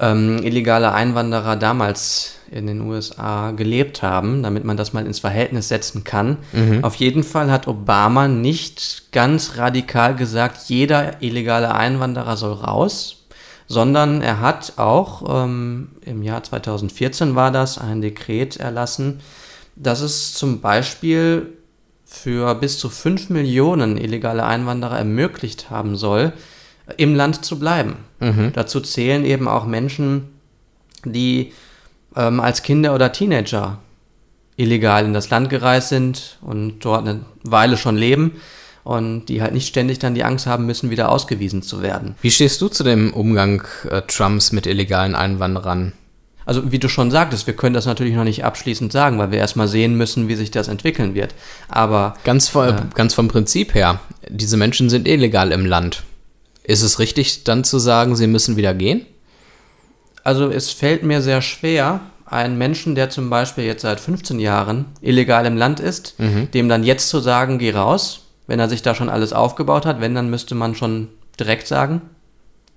ähm, 0.00 0.42
illegale 0.42 0.92
Einwanderer 0.92 1.54
damals 1.54 2.34
in 2.50 2.66
den 2.66 2.80
USA 2.82 3.52
gelebt 3.52 4.02
haben, 4.02 4.42
damit 4.42 4.64
man 4.64 4.76
das 4.76 4.92
mal 4.92 5.06
ins 5.06 5.20
Verhältnis 5.20 5.68
setzen 5.68 6.04
kann. 6.04 6.38
Mhm. 6.52 6.82
Auf 6.82 6.96
jeden 6.96 7.22
Fall 7.22 7.50
hat 7.50 7.68
Obama 7.68 8.28
nicht 8.28 9.12
ganz 9.12 9.56
radikal 9.56 10.16
gesagt, 10.16 10.68
jeder 10.68 11.22
illegale 11.22 11.74
Einwanderer 11.74 12.36
soll 12.36 12.54
raus, 12.54 13.21
sondern 13.66 14.22
er 14.22 14.40
hat 14.40 14.74
auch 14.76 15.44
ähm, 15.44 15.90
im 16.02 16.22
Jahr 16.22 16.42
2014 16.42 17.34
war 17.34 17.50
das 17.50 17.78
ein 17.78 18.00
Dekret 18.00 18.56
erlassen, 18.56 19.20
dass 19.76 20.00
es 20.00 20.34
zum 20.34 20.60
Beispiel 20.60 21.52
für 22.04 22.54
bis 22.54 22.78
zu 22.78 22.90
5 22.90 23.30
Millionen 23.30 23.96
illegale 23.96 24.44
Einwanderer 24.44 24.98
ermöglicht 24.98 25.70
haben 25.70 25.96
soll, 25.96 26.32
im 26.98 27.14
Land 27.14 27.44
zu 27.44 27.58
bleiben. 27.58 27.96
Mhm. 28.20 28.52
Dazu 28.52 28.80
zählen 28.80 29.24
eben 29.24 29.48
auch 29.48 29.64
Menschen, 29.64 30.28
die 31.04 31.52
ähm, 32.14 32.40
als 32.40 32.62
Kinder 32.62 32.94
oder 32.94 33.12
Teenager 33.12 33.78
illegal 34.56 35.04
in 35.06 35.14
das 35.14 35.30
Land 35.30 35.48
gereist 35.48 35.88
sind 35.88 36.38
und 36.42 36.80
dort 36.80 37.08
eine 37.08 37.20
Weile 37.42 37.76
schon 37.76 37.96
leben 37.96 38.32
und 38.84 39.26
die 39.26 39.42
halt 39.42 39.54
nicht 39.54 39.68
ständig 39.68 39.98
dann 39.98 40.14
die 40.14 40.24
Angst 40.24 40.46
haben 40.46 40.66
müssen, 40.66 40.90
wieder 40.90 41.10
ausgewiesen 41.10 41.62
zu 41.62 41.82
werden. 41.82 42.16
Wie 42.20 42.30
stehst 42.30 42.60
du 42.60 42.68
zu 42.68 42.82
dem 42.82 43.12
Umgang 43.12 43.62
äh, 43.88 44.02
Trumps 44.02 44.52
mit 44.52 44.66
illegalen 44.66 45.14
Einwanderern? 45.14 45.92
Also 46.44 46.72
wie 46.72 46.78
du 46.78 46.88
schon 46.88 47.10
sagtest, 47.10 47.46
wir 47.46 47.54
können 47.54 47.74
das 47.74 47.86
natürlich 47.86 48.14
noch 48.14 48.24
nicht 48.24 48.44
abschließend 48.44 48.90
sagen, 48.90 49.18
weil 49.18 49.30
wir 49.30 49.38
erstmal 49.38 49.68
sehen 49.68 49.96
müssen, 49.96 50.28
wie 50.28 50.34
sich 50.34 50.50
das 50.50 50.68
entwickeln 50.68 51.14
wird. 51.14 51.34
Aber 51.68 52.14
ganz, 52.24 52.48
vor, 52.48 52.66
äh, 52.66 52.74
ganz 52.94 53.14
vom 53.14 53.28
Prinzip 53.28 53.74
her, 53.74 54.00
diese 54.28 54.56
Menschen 54.56 54.90
sind 54.90 55.06
illegal 55.06 55.52
im 55.52 55.64
Land. 55.64 56.02
Ist 56.64 56.82
es 56.82 56.98
richtig 56.98 57.44
dann 57.44 57.64
zu 57.64 57.78
sagen, 57.78 58.16
sie 58.16 58.26
müssen 58.26 58.56
wieder 58.56 58.74
gehen? 58.74 59.06
Also 60.24 60.50
es 60.50 60.70
fällt 60.70 61.02
mir 61.02 61.22
sehr 61.22 61.42
schwer, 61.42 62.00
einen 62.26 62.56
Menschen, 62.56 62.94
der 62.94 63.10
zum 63.10 63.28
Beispiel 63.28 63.64
jetzt 63.64 63.82
seit 63.82 64.00
15 64.00 64.40
Jahren 64.40 64.86
illegal 65.00 65.44
im 65.46 65.56
Land 65.56 65.80
ist, 65.80 66.18
mhm. 66.18 66.50
dem 66.52 66.68
dann 66.68 66.82
jetzt 66.82 67.08
zu 67.08 67.20
sagen, 67.20 67.58
geh 67.58 67.72
raus, 67.72 68.21
wenn 68.52 68.60
er 68.60 68.68
sich 68.68 68.82
da 68.82 68.94
schon 68.94 69.08
alles 69.08 69.32
aufgebaut 69.32 69.86
hat. 69.86 70.02
Wenn, 70.02 70.14
dann 70.14 70.28
müsste 70.28 70.54
man 70.54 70.74
schon 70.74 71.08
direkt 71.40 71.66
sagen, 71.66 72.02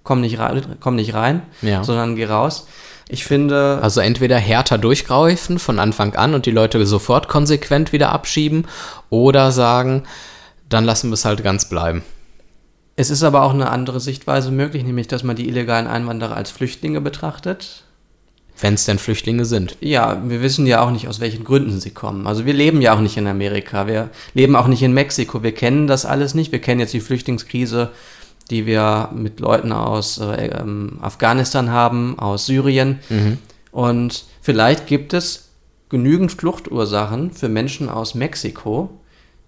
komm 0.06 0.22
nicht 0.22 0.40
rein, 0.40 0.78
komm 0.80 0.96
nicht 0.96 1.14
rein 1.14 1.42
ja. 1.62 1.84
sondern 1.84 2.16
geh 2.16 2.24
raus. 2.24 2.66
Ich 3.10 3.26
finde. 3.26 3.80
Also 3.82 4.00
entweder 4.00 4.38
härter 4.38 4.78
durchgreifen 4.78 5.60
von 5.60 5.78
Anfang 5.80 6.16
an 6.16 6.34
und 6.34 6.46
die 6.46 6.52
Leute 6.52 6.86
sofort 6.86 7.28
konsequent 7.28 7.92
wieder 7.92 8.14
abschieben 8.14 8.68
oder 9.10 9.52
sagen, 9.52 10.04
dann 10.70 10.86
lassen 10.86 11.10
wir 11.10 11.16
es 11.16 11.26
halt 11.26 11.44
ganz 11.44 11.68
bleiben. 11.68 12.04
Es 12.96 13.10
ist 13.10 13.24
aber 13.24 13.44
auch 13.44 13.54
eine 13.54 13.70
andere 13.70 14.00
Sichtweise 14.00 14.52
möglich, 14.52 14.86
nämlich 14.86 15.10
dass 15.10 15.24
man 15.24 15.36
die 15.36 15.50
illegalen 15.50 15.88
Einwanderer 15.88 16.38
als 16.38 16.52
Flüchtlinge 16.52 17.02
betrachtet. 17.02 17.84
Wenn 18.60 18.76
es 18.76 18.86
denn 18.86 19.00
Flüchtlinge 19.00 19.44
sind. 19.44 19.76
Ja, 19.82 20.22
wir 20.26 20.42
wissen 20.42 20.66
ja 20.66 20.82
auch 20.82 20.92
nicht, 20.92 21.10
aus 21.10 21.20
welchen 21.20 21.44
Gründen 21.44 21.80
sie 21.82 21.92
kommen. 21.92 22.26
Also 22.26 22.46
wir 22.46 22.54
leben 22.54 22.82
ja 22.82 22.96
auch 22.96 23.02
nicht 23.02 23.18
in 23.18 23.28
Amerika, 23.28 23.86
wir 23.86 24.10
leben 24.34 24.56
auch 24.56 24.68
nicht 24.68 24.82
in 24.82 24.94
Mexiko, 24.94 25.44
wir 25.44 25.54
kennen 25.54 25.88
das 25.88 26.06
alles 26.06 26.36
nicht. 26.36 26.52
Wir 26.54 26.60
kennen 26.60 26.80
jetzt 26.80 26.94
die 26.94 27.02
Flüchtlingskrise, 27.02 27.92
die 28.50 28.66
wir 28.66 29.10
mit 29.14 29.40
Leuten 29.40 29.72
aus 29.72 30.20
äh, 30.20 30.48
ähm, 30.48 31.00
Afghanistan 31.02 31.70
haben, 31.70 32.18
aus 32.18 32.46
Syrien. 32.46 33.00
Mhm. 33.10 33.40
Und 33.72 34.26
vielleicht 34.42 34.88
gibt 34.88 35.14
es 35.14 35.50
genügend 35.90 36.32
Fluchtursachen 36.32 37.32
für 37.32 37.50
Menschen 37.50 37.90
aus 37.90 38.16
Mexiko, 38.16 38.90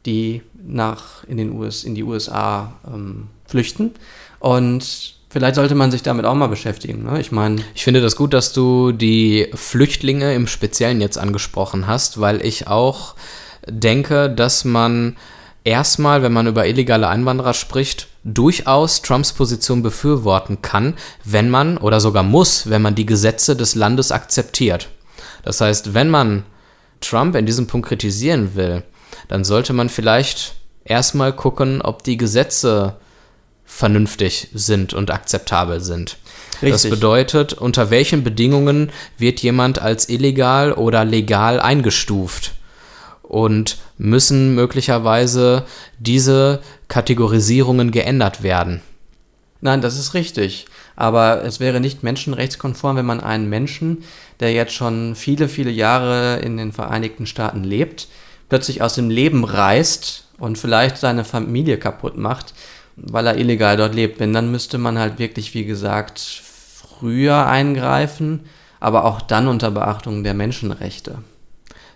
die 0.06 0.42
nach 0.66 1.24
in, 1.26 1.38
den 1.38 1.52
US, 1.58 1.84
in 1.84 1.96
die 1.96 2.04
USA 2.04 2.74
ähm, 2.86 3.28
flüchten. 3.46 3.92
Und 4.40 5.17
Vielleicht 5.30 5.56
sollte 5.56 5.76
man 5.76 5.92
sich 5.92 6.04
damit 6.04 6.26
auch 6.26 6.36
mal 6.36 6.48
beschäftigen. 6.48 7.04
Ne? 7.04 7.20
Ich 7.20 7.32
meine. 7.32 7.62
Ich 7.76 7.84
finde 7.84 8.02
das 8.02 8.16
gut, 8.16 8.34
dass 8.34 8.54
du 8.54 8.92
die 8.92 9.50
Flüchtlinge 9.54 10.34
im 10.34 10.48
Speziellen 10.48 11.02
jetzt 11.02 11.18
angesprochen 11.18 11.88
hast, 11.88 12.22
weil 12.22 12.46
ich 12.46 12.68
auch 12.68 13.16
denke, 13.68 14.30
dass 14.30 14.64
man 14.64 15.18
erstmal, 15.66 16.24
wenn 16.24 16.32
man 16.32 16.48
über 16.48 16.66
illegale 16.66 17.10
Einwanderer 17.10 17.54
spricht, 17.54 18.08
durchaus 18.24 19.02
Trumps 19.02 19.34
Position 19.34 19.84
befürworten 19.84 20.62
kann, 20.62 20.96
wenn 21.26 21.50
man 21.50 21.78
oder 21.78 22.00
sogar 22.00 22.24
muss, 22.24 22.70
wenn 22.70 22.82
man 22.82 22.96
die 22.96 23.06
Gesetze 23.06 23.56
des 23.56 23.76
Landes 23.76 24.12
akzeptiert. 24.12 24.90
Das 25.44 25.60
heißt, 25.60 25.94
wenn 25.94 26.10
man 26.10 26.44
Trump 27.02 27.36
in 27.36 27.46
diesem 27.46 27.68
Punkt 27.68 27.88
kritisieren 27.88 28.56
will, 28.56 28.84
dann 29.28 29.44
sollte 29.44 29.74
man 29.74 29.90
vielleicht 29.90 30.56
erstmal 30.86 31.34
gucken, 31.34 31.82
ob 31.82 32.04
die 32.04 32.18
Gesetze 32.18 32.96
vernünftig 33.68 34.48
sind 34.54 34.96
und 34.96 35.12
akzeptabel 35.12 35.82
sind. 35.82 36.18
Richtig. 36.62 36.72
Das 36.72 36.90
bedeutet, 36.90 37.54
unter 37.54 37.92
welchen 37.92 38.24
Bedingungen 38.24 38.92
wird 39.20 39.42
jemand 39.42 39.80
als 39.80 40.10
illegal 40.10 40.74
oder 40.74 41.06
legal 41.06 41.60
eingestuft? 41.60 42.54
Und 43.22 43.78
müssen 43.98 44.56
möglicherweise 44.56 45.66
diese 46.00 46.62
Kategorisierungen 46.88 47.92
geändert 47.92 48.42
werden? 48.42 48.82
Nein, 49.60 49.82
das 49.82 50.00
ist 50.00 50.14
richtig. 50.14 50.66
Aber 50.96 51.44
es 51.44 51.60
wäre 51.60 51.82
nicht 51.82 52.04
menschenrechtskonform, 52.04 52.96
wenn 52.96 53.06
man 53.06 53.20
einen 53.20 53.50
Menschen, 53.50 54.04
der 54.40 54.54
jetzt 54.54 54.74
schon 54.74 55.14
viele, 55.16 55.50
viele 55.50 55.72
Jahre 55.72 56.40
in 56.40 56.58
den 56.58 56.72
Vereinigten 56.72 57.28
Staaten 57.28 57.64
lebt, 57.64 58.08
plötzlich 58.50 58.82
aus 58.82 58.96
dem 58.96 59.10
Leben 59.10 59.44
reißt 59.44 60.26
und 60.40 60.58
vielleicht 60.58 60.98
seine 60.98 61.26
Familie 61.26 61.78
kaputt 61.78 62.18
macht, 62.18 62.54
weil 62.98 63.28
er 63.28 63.38
illegal 63.38 63.78
dort 63.78 63.96
lebt. 63.96 64.20
Wenn, 64.20 64.34
dann 64.34 64.52
müsste 64.52 64.78
man 64.78 65.00
halt 65.00 65.20
wirklich, 65.20 65.54
wie 65.54 65.66
gesagt, 65.66 66.20
früher 66.20 67.46
eingreifen, 67.46 68.42
aber 68.80 69.06
auch 69.06 69.22
dann 69.22 69.48
unter 69.48 69.72
Beachtung 69.72 70.24
der 70.24 70.34
Menschenrechte. 70.34 71.20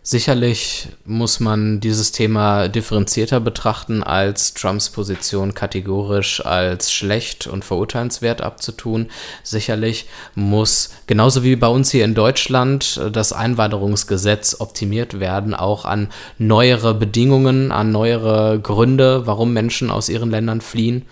Sicherlich 0.03 0.87
muss 1.05 1.39
man 1.39 1.79
dieses 1.79 2.11
Thema 2.11 2.67
differenzierter 2.67 3.39
betrachten, 3.39 4.01
als 4.01 4.55
Trumps 4.55 4.89
Position 4.89 5.53
kategorisch 5.53 6.43
als 6.43 6.91
schlecht 6.91 7.45
und 7.45 7.63
verurteilenswert 7.63 8.41
abzutun. 8.41 9.09
Sicherlich 9.43 10.07
muss, 10.33 10.89
genauso 11.05 11.43
wie 11.43 11.55
bei 11.55 11.67
uns 11.67 11.91
hier 11.91 12.03
in 12.03 12.15
Deutschland, 12.15 12.99
das 13.11 13.31
Einwanderungsgesetz 13.31 14.55
optimiert 14.59 15.19
werden, 15.19 15.53
auch 15.53 15.85
an 15.85 16.09
neuere 16.39 16.95
Bedingungen, 16.95 17.71
an 17.71 17.91
neuere 17.91 18.59
Gründe, 18.59 19.27
warum 19.27 19.53
Menschen 19.53 19.91
aus 19.91 20.09
ihren 20.09 20.31
Ländern 20.31 20.61
fliehen. 20.61 21.05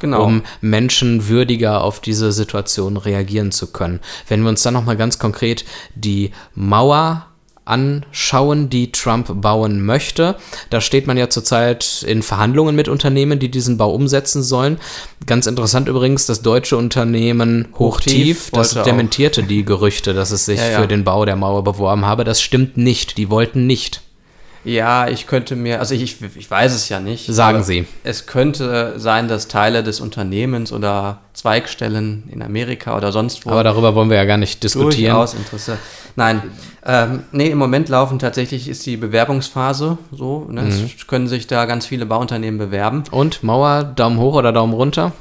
Genau. 0.00 0.24
um 0.24 0.42
Menschen 0.60 1.28
würdiger 1.28 1.84
auf 1.84 2.00
diese 2.00 2.32
Situation 2.32 2.96
reagieren 2.96 3.52
zu 3.52 3.70
können. 3.70 4.00
Wenn 4.26 4.42
wir 4.42 4.48
uns 4.48 4.64
dann 4.64 4.74
nochmal 4.74 4.96
ganz 4.96 5.20
konkret 5.20 5.64
die 5.94 6.32
Mauer 6.56 7.28
anschauen, 7.64 8.68
die 8.68 8.90
Trump 8.92 9.40
bauen 9.40 9.84
möchte. 9.84 10.36
Da 10.70 10.80
steht 10.80 11.06
man 11.06 11.16
ja 11.16 11.28
zurzeit 11.28 12.04
in 12.06 12.22
Verhandlungen 12.22 12.74
mit 12.74 12.88
Unternehmen, 12.88 13.38
die 13.38 13.50
diesen 13.50 13.76
Bau 13.76 13.92
umsetzen 13.92 14.42
sollen. 14.42 14.78
Ganz 15.26 15.46
interessant 15.46 15.88
übrigens, 15.88 16.26
das 16.26 16.42
deutsche 16.42 16.76
Unternehmen 16.76 17.68
Hochtief, 17.78 18.46
Hochtief 18.46 18.50
das 18.50 18.74
dementierte 18.82 19.44
die 19.44 19.64
Gerüchte, 19.64 20.14
dass 20.14 20.32
es 20.32 20.44
sich 20.44 20.58
Ja, 20.58 20.70
ja. 20.70 20.80
für 20.80 20.88
den 20.88 21.04
Bau 21.04 21.24
der 21.24 21.36
Mauer 21.36 21.62
beworben 21.62 22.04
habe. 22.04 22.24
Das 22.24 22.42
stimmt 22.42 22.76
nicht. 22.76 23.16
Die 23.16 23.30
wollten 23.30 23.66
nicht. 23.66 24.02
Ja, 24.64 25.08
ich 25.08 25.26
könnte 25.26 25.56
mir, 25.56 25.80
also 25.80 25.94
ich, 25.94 26.22
ich 26.36 26.50
weiß 26.50 26.72
es 26.72 26.88
ja 26.88 27.00
nicht. 27.00 27.26
Sagen 27.26 27.64
Sie. 27.64 27.86
Es 28.04 28.26
könnte 28.26 28.94
sein, 28.96 29.26
dass 29.26 29.48
Teile 29.48 29.82
des 29.82 30.00
Unternehmens 30.00 30.72
oder 30.72 31.18
Zweigstellen 31.32 32.28
in 32.30 32.42
Amerika 32.42 32.96
oder 32.96 33.10
sonst 33.10 33.44
wo 33.44 33.50
Aber 33.50 33.64
darüber 33.64 33.94
wollen 33.94 34.08
wir 34.08 34.16
ja 34.16 34.24
gar 34.24 34.36
nicht 34.36 34.62
diskutieren. 34.62 35.14
durchaus 35.14 35.34
Interesse. 35.34 35.78
Nein, 36.14 36.42
ähm, 36.84 37.24
nee, 37.32 37.48
im 37.48 37.58
Moment 37.58 37.88
laufen 37.88 38.18
tatsächlich 38.18 38.68
ist 38.68 38.86
die 38.86 38.96
Bewerbungsphase 38.96 39.98
so. 40.12 40.46
Ne? 40.50 40.62
Mhm. 40.62 40.68
Es 40.68 41.06
können 41.06 41.26
sich 41.26 41.46
da 41.46 41.64
ganz 41.66 41.86
viele 41.86 42.06
Bauunternehmen 42.06 42.58
bewerben. 42.58 43.02
Und 43.10 43.42
Mauer, 43.42 43.82
Daumen 43.82 44.18
hoch 44.18 44.34
oder 44.34 44.52
Daumen 44.52 44.74
runter? 44.74 45.12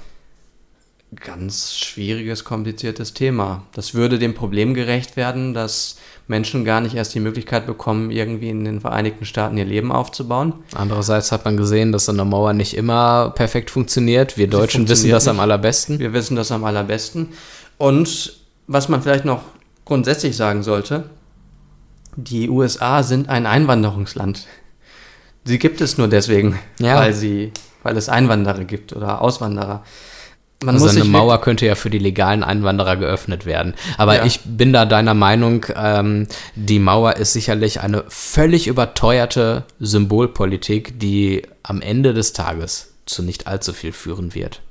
Ganz 1.16 1.76
schwieriges, 1.76 2.46
kompliziertes 2.46 3.14
Thema. 3.14 3.64
Das 3.74 3.94
würde 3.94 4.18
dem 4.18 4.34
Problem 4.34 4.74
gerecht 4.74 5.18
werden, 5.18 5.54
dass 5.54 5.98
Menschen 6.32 6.66
gar 6.66 6.82
nicht 6.82 6.96
erst 6.96 7.14
die 7.14 7.20
Möglichkeit 7.20 7.68
bekommen, 7.68 8.10
irgendwie 8.10 8.50
in 8.50 8.66
den 8.66 8.82
Vereinigten 8.82 9.26
Staaten 9.26 9.58
ihr 9.58 9.66
Leben 9.66 9.92
aufzubauen. 9.92 10.54
Andererseits 10.74 11.32
hat 11.32 11.46
man 11.46 11.58
gesehen, 11.58 11.92
dass 11.92 12.06
so 12.06 12.12
eine 12.12 12.26
Mauer 12.26 12.54
nicht 12.54 12.76
immer 12.76 13.30
perfekt 13.36 13.70
funktioniert. 13.70 14.38
Wir 14.38 14.48
Deutschen 14.50 14.90
wissen 14.90 15.12
das 15.12 15.28
am 15.28 15.36
nicht. 15.36 15.44
allerbesten. 15.44 16.00
Wir 16.00 16.14
wissen 16.14 16.36
das 16.36 16.52
am 16.52 16.64
allerbesten. 16.64 17.30
Und 17.78 18.34
was 18.66 18.90
man 18.90 19.02
vielleicht 19.04 19.26
noch 19.26 19.42
grundsätzlich 19.86 20.36
sagen 20.36 20.64
sollte, 20.64 21.10
die 22.16 22.50
USA 22.50 23.04
sind 23.04 23.30
ein 23.30 23.46
Einwanderungsland. 23.46 24.48
Sie 25.44 25.60
gibt 25.60 25.82
es 25.82 25.98
nur 25.98 26.08
deswegen, 26.08 26.58
Ja. 26.80 26.96
weil, 26.98 27.14
sie, 27.14 27.52
weil 27.84 27.98
es 27.98 28.10
Einwanderer 28.10 28.64
gibt 28.64 28.94
oder 28.94 29.22
Auswanderer. 29.22 29.84
Man 30.64 30.76
Also 30.76 30.86
muss 30.86 30.96
eine 30.96 31.06
Mauer 31.06 31.42
könnte 31.42 31.66
ja 31.66 31.76
für 31.76 31.90
die 31.90 31.98
legalen 32.00 32.44
Einwanderer 32.44 32.96
geöffnet 32.96 33.46
werden. 33.46 33.74
Aber 33.98 34.18
Ja. 34.18 34.26
ich 34.26 34.42
bin 34.46 34.74
da 34.74 34.86
deiner 34.86 35.14
Meinung, 35.14 35.66
ähm, 35.76 36.28
die 36.56 36.80
Mauer 36.80 37.18
ist 37.18 37.34
sicherlich 37.34 37.82
eine 37.82 38.04
völlig 38.08 38.68
überteuerte 38.68 39.64
Symbolpolitik, 39.80 41.00
die 41.00 41.44
am 41.64 41.82
Ende 41.82 42.14
des 42.14 42.34
Tages 42.34 42.94
zu 43.06 43.24
nicht 43.24 43.48
allzu 43.48 43.74
viel 43.74 43.92
führen 43.92 44.36
wird. 44.36 44.62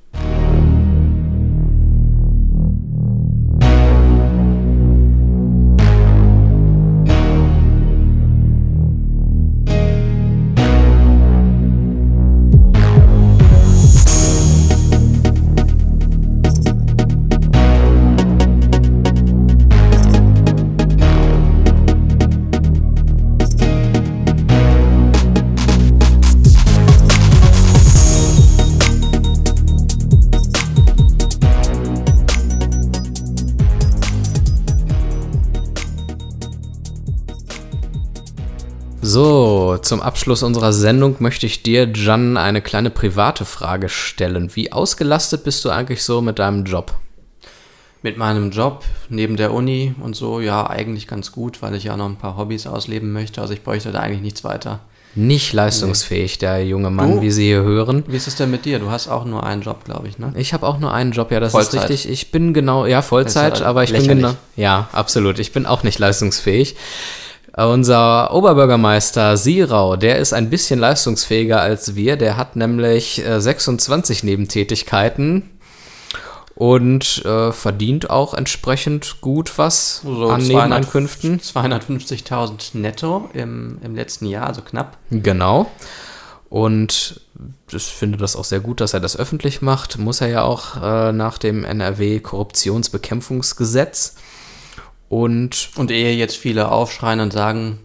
So, 39.13 39.77
zum 39.83 40.01
Abschluss 40.03 40.45
unserer 40.45 40.73
Sendung 40.73 41.17
möchte 41.19 41.45
ich 41.45 41.65
dir, 41.65 41.89
Jan, 41.93 42.37
eine 42.37 42.63
kleine 42.63 42.91
private 42.91 43.45
Frage 43.45 43.89
stellen. 43.89 44.55
Wie 44.55 44.71
ausgelastet 44.71 45.43
bist 45.43 45.65
du 45.65 45.71
eigentlich 45.71 46.05
so 46.05 46.21
mit 46.21 46.39
deinem 46.39 46.65
Job? 46.65 46.95
mit 48.03 48.17
meinem 48.17 48.51
Job 48.51 48.83
neben 49.11 49.37
der 49.37 49.53
Uni 49.53 49.95
und 50.01 50.17
so, 50.17 50.41
ja, 50.41 50.71
eigentlich 50.71 51.07
ganz 51.07 51.33
gut, 51.33 51.61
weil 51.61 51.75
ich 51.75 51.85
ja 51.85 51.99
noch 51.99 52.07
ein 52.07 52.17
paar 52.17 52.39
Hobbys 52.39 52.67
ausleben 52.67 53.13
möchte. 53.13 53.43
Also 53.43 53.53
ich 53.53 53.63
bräuchte 53.63 53.93
da 53.93 53.99
eigentlich 53.99 54.23
nichts 54.23 54.43
weiter. 54.43 54.81
Nicht 55.15 55.53
leistungsfähig, 55.53 56.39
der 56.39 56.65
junge 56.65 56.89
Mann, 56.89 57.17
Du? 57.17 57.21
wie 57.21 57.31
Sie 57.31 57.45
hier 57.45 57.63
hören. 57.63 58.05
Wie 58.07 58.17
ist 58.17 58.27
es 58.27 58.37
denn 58.37 58.51
mit 58.51 58.65
dir? 58.65 58.79
Du 58.79 58.91
hast 58.91 59.09
auch 59.09 59.27
nur 59.27 59.45
einen 59.45 59.61
Job, 59.61 59.85
glaube 59.85 60.09
ich, 60.09 60.19
ne? 60.19 60.33
Ich 60.37 60.55
habe 60.55 60.67
auch 60.67 60.79
nur 60.79 60.95
einen 60.95 61.13
Job, 61.13 61.31
ja, 61.31 61.41
das 61.41 61.49
ist 61.49 61.53
Vollzeit. 61.53 61.91
richtig. 61.91 62.11
Ich 62.11 62.31
bin 62.31 62.55
genau, 62.55 62.87
ja, 62.87 63.03
Vollzeit, 63.03 63.55
ist 63.55 63.61
ja 63.61 63.67
aber 63.67 63.83
ich 63.85 63.91
bin 63.93 64.01
lächerlich. 64.03 64.23
genau, 64.25 64.37
ja, 64.57 64.89
absolut. 64.93 65.39
Ich 65.39 65.53
bin 65.53 65.67
auch 65.67 65.83
nicht 65.83 65.99
leistungsfähig. 65.99 66.77
Äh, 67.57 67.65
Unser 67.65 68.33
Oberbürgermeister 68.33 69.37
Sirau, 69.37 69.97
der 69.97 70.19
ist 70.19 70.33
ein 70.33 70.51
bisschen 70.51 70.81
leistungsfähiger 70.81 71.61
als 71.61 71.95
wir. 71.95 72.17
Der 72.17 72.37
hat 72.37 72.57
nämlich 72.57 73.25
äh, 73.25 73.41
26 73.41 74.25
Nebentätigkeiten 74.25 75.51
und 76.55 77.25
äh, 77.25 77.53
verdient 77.53 78.11
auch 78.11 78.35
entsprechend 78.35 79.21
gut 79.23 79.57
was 79.57 80.03
an 80.05 80.43
200 80.43 80.43
Nebeneinkünften. 80.43 81.41
250.000 81.41 82.77
netto 82.77 83.31
im, 83.33 83.79
im 83.83 83.95
letzten 83.95 84.27
Jahr, 84.27 84.47
also 84.47 84.61
knapp. 84.61 84.99
Genau. 85.11 85.71
Und 86.51 87.23
ich 87.73 87.85
finde 87.85 88.19
das 88.19 88.37
auch 88.37 88.45
sehr 88.45 88.61
gut, 88.61 88.83
dass 88.83 88.93
er 88.93 89.01
das 89.01 89.17
öffentlich 89.17 89.63
macht. 89.63 89.97
Muss 89.99 90.21
er 90.21 90.29
ja 90.29 90.43
auch 90.43 90.77
äh, 90.83 91.13
nach 91.13 91.39
dem 91.39 91.65
NRW-Korruptionsbekämpfungsgesetz. 91.65 94.17
Und 95.11 95.69
Und 95.75 95.91
ehe 95.91 96.15
jetzt 96.15 96.37
viele 96.37 96.71
aufschreien 96.71 97.21
und 97.21 97.33
sagen, 97.33 97.81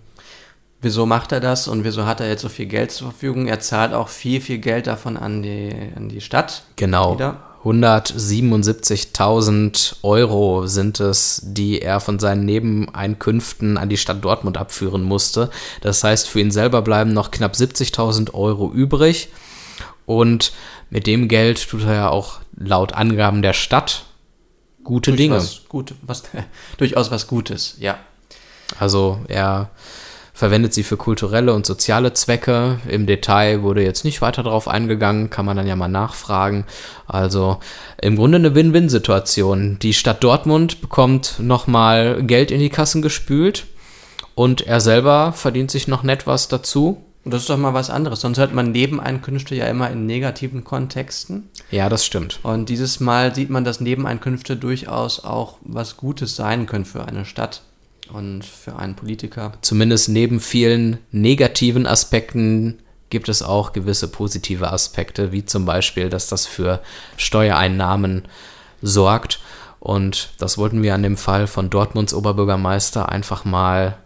wieso 0.79 1.07
macht 1.07 1.31
er 1.31 1.39
das 1.39 1.67
und 1.67 1.83
wieso 1.83 2.05
hat 2.05 2.19
er 2.19 2.29
jetzt 2.29 2.43
so 2.43 2.49
viel 2.49 2.67
Geld 2.67 2.91
zur 2.91 3.09
Verfügung, 3.09 3.47
er 3.47 3.59
zahlt 3.59 3.93
auch 3.93 4.09
viel, 4.09 4.39
viel 4.39 4.59
Geld 4.59 4.85
davon 4.85 5.17
an 5.17 5.41
die, 5.41 5.73
an 5.95 6.07
die 6.07 6.21
Stadt. 6.21 6.65
genau, 6.75 7.15
Wieder. 7.15 7.41
177.000 7.65 9.95
Euro 10.03 10.67
sind 10.67 10.99
es, 10.99 11.41
die 11.43 11.81
er 11.81 11.99
von 11.99 12.19
seinen 12.19 12.45
Nebeneinkünften 12.45 13.79
an 13.79 13.89
die 13.89 13.97
Stadt 13.97 14.23
Dortmund 14.23 14.57
abführen 14.57 15.01
musste. 15.01 15.49
Das 15.81 16.03
heißt, 16.03 16.29
für 16.29 16.41
ihn 16.41 16.51
selber 16.51 16.83
bleiben 16.83 17.11
noch 17.11 17.31
knapp 17.31 17.55
70.000 17.55 18.35
Euro 18.35 18.71
übrig. 18.71 19.29
Und 20.05 20.53
mit 20.91 21.07
dem 21.07 21.27
Geld 21.27 21.67
tut 21.67 21.85
er 21.85 21.95
ja 21.95 22.09
auch 22.09 22.37
laut 22.55 22.93
Angaben 22.93 23.41
der 23.41 23.53
Stadt 23.53 24.05
gute 24.85 25.11
Dinge. 25.11 25.35
Was 25.35 25.67
gut, 25.67 25.93
was, 26.01 26.23
durchaus 26.77 27.11
was 27.11 27.27
Gutes, 27.27 27.75
ja. 27.79 27.99
Also 28.79 29.19
er 29.27 29.69
verwendet 30.33 30.73
sie 30.73 30.83
für 30.83 30.97
kulturelle 30.97 31.53
und 31.53 31.65
soziale 31.65 32.13
Zwecke. 32.13 32.79
Im 32.87 33.05
Detail 33.05 33.61
wurde 33.61 33.83
jetzt 33.83 34.03
nicht 34.03 34.21
weiter 34.21 34.43
darauf 34.43 34.67
eingegangen, 34.67 35.29
kann 35.29 35.45
man 35.45 35.55
dann 35.55 35.67
ja 35.67 35.77
mal 35.77 35.87
nachfragen. 35.87 36.65
Also 37.07 37.59
im 38.01 38.17
Grunde 38.17 38.37
eine 38.37 38.53
Win-Win-Situation. 38.53 39.79
Die 39.79 39.93
Stadt 39.93 40.23
Dortmund 40.23 40.81
bekommt 40.81 41.35
nochmal 41.39 42.21
Geld 42.23 42.51
in 42.51 42.59
die 42.59 42.69
Kassen 42.69 43.01
gespült 43.01 43.65
und 44.35 44.67
er 44.67 44.81
selber 44.81 45.31
verdient 45.31 45.71
sich 45.71 45.87
noch 45.87 46.03
nett 46.03 46.27
was 46.27 46.49
dazu. 46.49 47.04
Und 47.25 47.33
das 47.33 47.41
ist 47.41 47.49
doch 47.49 47.57
mal 47.57 47.73
was 47.73 47.89
anderes. 47.89 48.21
Sonst 48.21 48.37
hört 48.37 48.53
man 48.53 48.71
Nebeneinkünfte 48.71 49.55
ja 49.55 49.65
immer 49.65 49.89
in 49.89 50.05
negativen 50.05 50.63
Kontexten. 50.63 51.49
Ja, 51.71 51.89
das 51.89 52.05
stimmt. 52.05 52.39
Und 52.43 52.69
dieses 52.69 52.99
Mal 52.99 53.33
sieht 53.33 53.49
man, 53.49 53.63
dass 53.63 53.81
Nebeneinkünfte 53.81 54.55
durchaus 54.55 55.23
auch 55.25 55.57
was 55.61 55.97
Gutes 55.97 56.35
sein 56.35 56.67
können 56.67 56.85
für 56.85 57.05
eine 57.05 57.25
Stadt 57.25 57.63
und 58.13 58.45
für 58.45 58.75
einen 58.75 58.95
Politiker. 58.95 59.53
Zumindest 59.61 60.07
neben 60.09 60.39
vielen 60.39 60.99
negativen 61.11 61.87
Aspekten 61.87 62.77
gibt 63.09 63.27
es 63.27 63.41
auch 63.41 63.73
gewisse 63.73 64.07
positive 64.07 64.71
Aspekte, 64.71 65.31
wie 65.31 65.45
zum 65.45 65.65
Beispiel, 65.65 66.09
dass 66.09 66.27
das 66.27 66.45
für 66.45 66.81
Steuereinnahmen 67.17 68.23
sorgt. 68.83 69.39
Und 69.79 70.29
das 70.37 70.59
wollten 70.59 70.83
wir 70.83 70.93
an 70.93 71.03
dem 71.03 71.17
Fall 71.17 71.47
von 71.47 71.71
Dortmunds 71.71 72.13
Oberbürgermeister 72.13 73.09
einfach 73.09 73.45
mal 73.45 73.97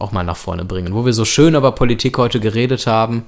auch 0.00 0.12
mal 0.12 0.24
nach 0.24 0.36
vorne 0.36 0.64
bringen. 0.64 0.94
Wo 0.94 1.04
wir 1.04 1.12
so 1.12 1.24
schön 1.24 1.54
über 1.54 1.72
Politik 1.72 2.18
heute 2.18 2.40
geredet 2.40 2.86
haben, 2.86 3.24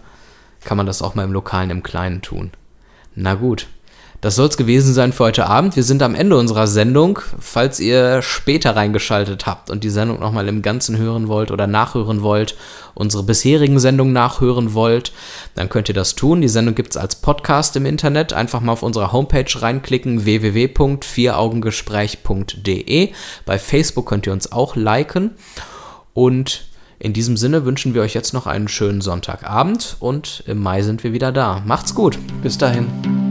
kann 0.64 0.77
man 0.77 0.87
das 0.87 1.03
auch 1.03 1.14
mal 1.14 1.25
im 1.25 1.33
Lokalen, 1.33 1.71
im 1.71 1.83
Kleinen 1.83 2.23
tun. 2.23 2.51
Na 3.14 3.35
gut, 3.35 3.69
das 4.21 4.35
soll 4.35 4.49
es 4.49 4.57
gewesen 4.57 4.93
sein 4.95 5.12
für 5.12 5.25
heute 5.25 5.47
Abend. 5.47 5.77
Wir 5.77 5.83
sind 5.83 6.03
am 6.03 6.14
Ende 6.14 6.39
unserer 6.39 6.67
Sendung. 6.67 7.19
Falls 7.39 7.79
ihr 7.81 8.23
später 8.23 8.75
reingeschaltet 8.75 9.45
habt 9.47 9.69
und 9.71 9.85
die 9.85 9.91
Sendung 9.91 10.21
nochmal 10.21 10.49
im 10.49 10.62
Ganzen 10.62 10.97
hören 10.97 11.29
wollt 11.29 11.51
oder 11.51 11.67
nachhören 11.67 12.23
wollt, 12.23 12.57
unsere 12.95 13.23
bisherigen 13.23 13.79
Sendungen 13.79 14.14
nachhören 14.14 14.73
wollt, 14.73 15.12
dann 15.55 15.69
könnt 15.69 15.89
ihr 15.89 15.95
das 15.95 16.14
tun. 16.14 16.41
Die 16.41 16.49
Sendung 16.49 16.75
gibt 16.75 16.93
es 16.93 16.97
als 16.97 17.17
Podcast 17.17 17.77
im 17.77 17.85
Internet. 17.85 18.33
Einfach 18.33 18.61
mal 18.61 18.73
auf 18.73 18.83
unserer 18.83 19.12
Homepage 19.12 19.45
reinklicken, 19.55 20.25
www.vieraugengespräch.de. 20.25 23.12
Bei 23.45 23.59
Facebook 23.59 24.07
könnt 24.07 24.27
ihr 24.27 24.33
uns 24.33 24.51
auch 24.51 24.77
liken. 24.77 25.33
Und 26.17 26.64
in 26.99 27.12
diesem 27.12 27.37
Sinne 27.37 27.67
wünschen 27.67 27.93
wir 27.93 28.01
euch 28.01 28.14
jetzt 28.14 28.33
noch 28.33 28.47
einen 28.47 28.69
schönen 28.69 29.03
Sonntagabend 29.03 29.99
und 30.01 30.43
im 30.47 30.62
Mai 30.62 30.81
sind 30.81 31.05
wir 31.05 31.12
wieder 31.12 31.31
da. 31.31 31.62
Macht's 31.67 31.95
gut. 31.95 32.19
Bis 32.43 32.57
dahin. 32.57 33.26